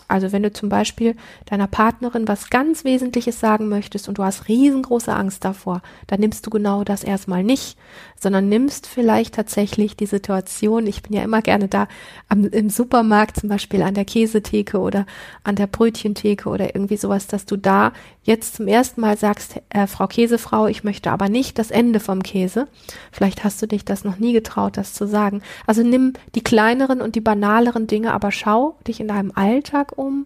Also 0.08 0.32
wenn 0.32 0.44
du 0.44 0.52
zum 0.52 0.70
Beispiel 0.70 1.16
deiner 1.46 1.68
Partnerin 1.68 2.28
was 2.28 2.50
ganz 2.50 2.84
Wesentliches 2.84 3.40
sagen 3.40 3.70
möchtest 3.70 4.08
und 4.08 4.18
du 4.18 4.24
hast 4.24 4.48
riesengroße 4.48 5.14
Angst 5.14 5.44
davor, 5.44 5.82
dann 6.08 6.20
nimmst 6.20 6.46
du 6.46 6.50
genau 6.50 6.84
das 6.84 7.04
erstmal 7.04 7.44
nicht, 7.44 7.78
sondern 8.20 8.48
nimmst 8.50 8.88
vielleicht 8.88 9.36
tatsächlich 9.36 9.98
die 9.98 10.06
Situation, 10.06 10.88
ich 10.88 11.02
bin 11.02 11.14
ja 11.14 11.24
immer 11.24 11.42
gerne 11.42 11.68
da 11.68 11.88
am, 12.30 12.46
im 12.46 12.70
Supermarkt, 12.70 13.40
zum 13.40 13.50
Beispiel 13.50 13.82
an 13.82 13.94
der 13.94 14.06
Käsetheke 14.06 14.80
oder 14.80 15.06
an 15.44 15.56
der 15.56 15.68
Brötchentheke 15.68 16.50
oder 16.50 16.76
irgendwie 16.76 16.98
sowas, 16.98 17.28
dass 17.28 17.46
du 17.46 17.58
da 17.58 17.94
jetzt 18.26 18.56
zum 18.56 18.68
ersten 18.68 19.02
Mal 19.02 19.18
sagst, 19.18 19.62
äh, 19.70 19.88
Frau 19.88 20.08
Käsefrau, 20.08 20.68
ich 20.68 20.84
möchte 20.84 21.12
aber 21.12 21.30
nicht 21.30 21.58
das 21.58 21.72
Ende 21.72 22.00
vom 22.00 22.24
Käse. 22.24 22.68
Vielleicht 23.12 23.44
hast 23.44 23.62
du 23.62 23.68
dich 23.68 23.86
das 23.86 24.04
noch 24.04 24.18
nie 24.18 24.34
getraut, 24.34 24.78
das 24.78 24.94
zu 24.94 25.08
sagen. 25.08 25.42
Also 25.66 25.84
nimm 25.84 26.14
die 26.34 26.44
kleineren 26.44 27.02
und 27.02 27.16
die 27.16 27.22
banaleren 27.22 27.88
Dinge, 27.88 28.14
aber 28.14 28.32
schau 28.32 28.78
dich 28.88 29.00
in 29.00 29.08
deinem 29.08 29.32
Alltag 29.36 29.98
um, 29.98 30.26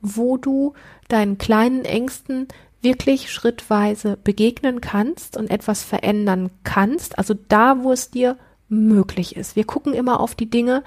wo 0.00 0.36
du 0.36 0.74
deinen 1.08 1.38
kleinen 1.38 1.84
Ängsten 1.84 2.46
wirklich 2.82 3.30
schrittweise 3.30 4.16
begegnen 4.16 4.80
kannst 4.80 5.36
und 5.36 5.50
etwas 5.50 5.82
verändern 5.82 6.50
kannst. 6.62 7.18
Also 7.18 7.34
da, 7.48 7.82
wo 7.82 7.92
es 7.92 8.10
dir 8.10 8.38
möglich 8.68 9.36
ist. 9.36 9.56
Wir 9.56 9.64
gucken 9.64 9.92
immer 9.92 10.20
auf 10.20 10.34
die 10.34 10.48
Dinge, 10.48 10.84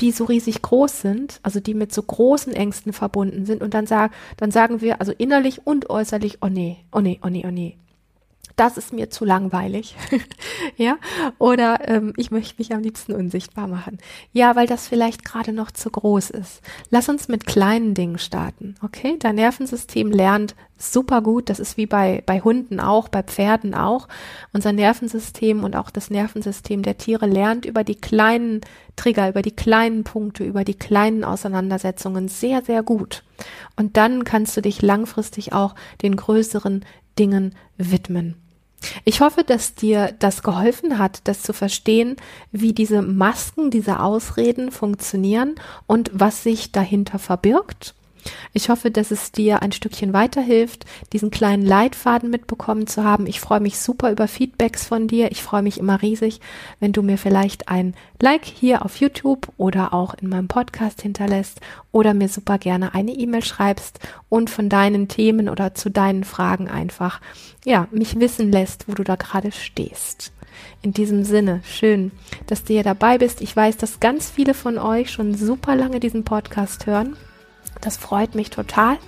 die 0.00 0.12
so 0.12 0.24
riesig 0.24 0.62
groß 0.62 1.00
sind, 1.00 1.40
also 1.42 1.60
die 1.60 1.74
mit 1.74 1.92
so 1.92 2.02
großen 2.02 2.52
Ängsten 2.52 2.92
verbunden 2.92 3.46
sind 3.46 3.62
und 3.62 3.74
dann 3.74 3.86
sagen, 3.86 4.14
dann 4.36 4.50
sagen 4.50 4.80
wir 4.80 5.00
also 5.00 5.12
innerlich 5.16 5.66
und 5.66 5.90
äußerlich, 5.90 6.38
oh 6.40 6.48
nee, 6.48 6.78
oh 6.92 7.00
nee, 7.00 7.18
oh 7.22 7.28
nee, 7.28 7.44
oh 7.46 7.50
nee 7.50 7.76
das 8.56 8.76
ist 8.76 8.92
mir 8.92 9.10
zu 9.10 9.24
langweilig. 9.24 9.96
ja, 10.76 10.96
oder 11.38 11.88
ähm, 11.88 12.12
ich 12.16 12.30
möchte 12.30 12.56
mich 12.58 12.72
am 12.72 12.82
liebsten 12.82 13.12
unsichtbar 13.12 13.68
machen. 13.68 13.98
Ja, 14.32 14.56
weil 14.56 14.66
das 14.66 14.88
vielleicht 14.88 15.24
gerade 15.24 15.52
noch 15.52 15.70
zu 15.70 15.90
groß 15.90 16.30
ist. 16.30 16.60
Lass 16.90 17.08
uns 17.08 17.28
mit 17.28 17.46
kleinen 17.46 17.94
Dingen 17.94 18.18
starten, 18.18 18.74
okay? 18.82 19.16
Dein 19.18 19.36
Nervensystem 19.36 20.10
lernt 20.10 20.54
super 20.78 21.22
gut. 21.22 21.50
Das 21.50 21.58
ist 21.58 21.76
wie 21.76 21.86
bei, 21.86 22.22
bei 22.24 22.40
Hunden 22.40 22.80
auch, 22.80 23.08
bei 23.08 23.22
Pferden 23.22 23.74
auch. 23.74 24.08
Unser 24.52 24.72
Nervensystem 24.72 25.64
und 25.64 25.76
auch 25.76 25.90
das 25.90 26.10
Nervensystem 26.10 26.82
der 26.82 26.98
Tiere 26.98 27.26
lernt 27.26 27.64
über 27.66 27.84
die 27.84 27.96
kleinen 27.96 28.60
Trigger, 28.96 29.28
über 29.28 29.42
die 29.42 29.54
kleinen 29.54 30.04
Punkte, 30.04 30.44
über 30.44 30.64
die 30.64 30.74
kleinen 30.74 31.24
Auseinandersetzungen 31.24 32.28
sehr, 32.28 32.62
sehr 32.62 32.82
gut. 32.82 33.24
Und 33.76 33.96
dann 33.96 34.24
kannst 34.24 34.56
du 34.56 34.60
dich 34.60 34.82
langfristig 34.82 35.52
auch 35.52 35.74
den 36.02 36.16
größeren 36.16 36.84
Dingen 37.18 37.54
widmen. 37.76 38.36
Ich 39.04 39.20
hoffe, 39.20 39.42
dass 39.42 39.74
dir 39.74 40.14
das 40.18 40.42
geholfen 40.42 40.98
hat, 40.98 41.22
das 41.24 41.42
zu 41.42 41.52
verstehen, 41.52 42.16
wie 42.52 42.72
diese 42.72 43.02
Masken, 43.02 43.70
diese 43.70 44.00
Ausreden 44.00 44.70
funktionieren 44.70 45.56
und 45.86 46.10
was 46.14 46.44
sich 46.44 46.70
dahinter 46.70 47.18
verbirgt 47.18 47.94
ich 48.52 48.68
hoffe, 48.68 48.90
dass 48.90 49.10
es 49.10 49.32
dir 49.32 49.62
ein 49.62 49.72
Stückchen 49.72 50.12
weiterhilft, 50.12 50.84
diesen 51.12 51.30
kleinen 51.30 51.64
Leitfaden 51.64 52.30
mitbekommen 52.30 52.86
zu 52.86 53.04
haben. 53.04 53.26
Ich 53.26 53.40
freue 53.40 53.60
mich 53.60 53.78
super 53.78 54.10
über 54.10 54.28
Feedbacks 54.28 54.86
von 54.86 55.08
dir. 55.08 55.30
Ich 55.30 55.42
freue 55.42 55.62
mich 55.62 55.78
immer 55.78 56.02
riesig, 56.02 56.40
wenn 56.80 56.92
du 56.92 57.02
mir 57.02 57.18
vielleicht 57.18 57.68
ein 57.68 57.94
Like 58.20 58.44
hier 58.44 58.84
auf 58.84 58.96
YouTube 58.96 59.48
oder 59.56 59.94
auch 59.94 60.14
in 60.14 60.28
meinem 60.28 60.48
Podcast 60.48 61.02
hinterlässt 61.02 61.60
oder 61.92 62.14
mir 62.14 62.28
super 62.28 62.58
gerne 62.58 62.94
eine 62.94 63.12
E-Mail 63.12 63.44
schreibst 63.44 64.00
und 64.28 64.50
von 64.50 64.68
deinen 64.68 65.08
Themen 65.08 65.48
oder 65.48 65.74
zu 65.74 65.90
deinen 65.90 66.24
Fragen 66.24 66.68
einfach, 66.68 67.20
ja, 67.64 67.86
mich 67.90 68.18
wissen 68.18 68.50
lässt, 68.50 68.88
wo 68.88 68.94
du 68.94 69.04
da 69.04 69.16
gerade 69.16 69.52
stehst. 69.52 70.32
In 70.82 70.92
diesem 70.92 71.24
Sinne, 71.24 71.60
schön, 71.64 72.10
dass 72.46 72.64
du 72.64 72.72
hier 72.72 72.82
dabei 72.82 73.18
bist. 73.18 73.40
Ich 73.40 73.54
weiß, 73.54 73.76
dass 73.76 74.00
ganz 74.00 74.30
viele 74.30 74.54
von 74.54 74.78
euch 74.78 75.10
schon 75.10 75.34
super 75.34 75.76
lange 75.76 76.00
diesen 76.00 76.24
Podcast 76.24 76.86
hören 76.86 77.16
das 77.80 77.96
freut 77.96 78.34
mich 78.34 78.50
total. 78.50 78.98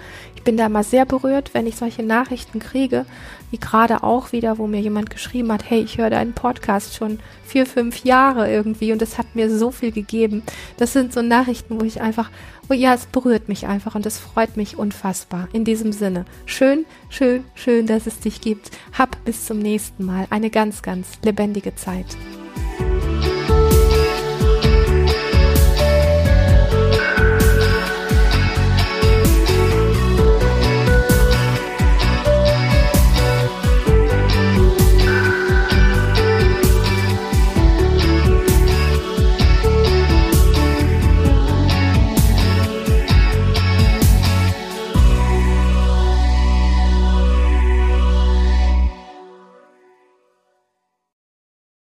Ich 0.41 0.45
bin 0.45 0.57
da 0.57 0.71
mal 0.71 0.85
sehr 0.85 1.05
berührt, 1.05 1.53
wenn 1.53 1.67
ich 1.67 1.77
solche 1.77 2.03
Nachrichten 2.03 2.61
kriege, 2.61 3.05
wie 3.51 3.59
gerade 3.59 4.03
auch 4.03 4.33
wieder, 4.33 4.57
wo 4.57 4.67
mir 4.67 4.81
jemand 4.81 5.11
geschrieben 5.11 5.53
hat, 5.53 5.69
hey, 5.69 5.83
ich 5.83 5.99
höre 5.99 6.09
deinen 6.09 6.33
Podcast 6.33 6.97
schon 6.97 7.19
vier, 7.45 7.67
fünf 7.67 8.05
Jahre 8.05 8.51
irgendwie 8.51 8.93
und 8.93 9.03
es 9.03 9.19
hat 9.19 9.35
mir 9.35 9.55
so 9.55 9.71
viel 9.71 9.93
gegeben. 9.93 10.43
Das 10.79 10.95
sind 10.95 11.13
so 11.13 11.21
Nachrichten, 11.21 11.79
wo 11.79 11.85
ich 11.85 12.01
einfach, 12.01 12.31
wo 12.69 12.75
ja, 12.75 12.95
es 12.95 13.05
berührt 13.05 13.49
mich 13.49 13.67
einfach 13.67 13.95
und 13.95 14.07
es 14.07 14.19
freut 14.19 14.57
mich 14.57 14.79
unfassbar. 14.79 15.47
In 15.53 15.67
diesem 15.67 15.93
Sinne, 15.93 16.25
schön, 16.47 16.87
schön, 17.11 17.45
schön, 17.55 17.87
dass 17.87 18.07
es 18.07 18.21
dich 18.21 18.41
gibt. 18.41 18.71
Hab 18.97 19.23
bis 19.27 19.45
zum 19.45 19.59
nächsten 19.59 20.07
Mal 20.07 20.27
eine 20.31 20.49
ganz, 20.49 20.81
ganz 20.81 21.19
lebendige 21.23 21.75
Zeit. 21.75 22.07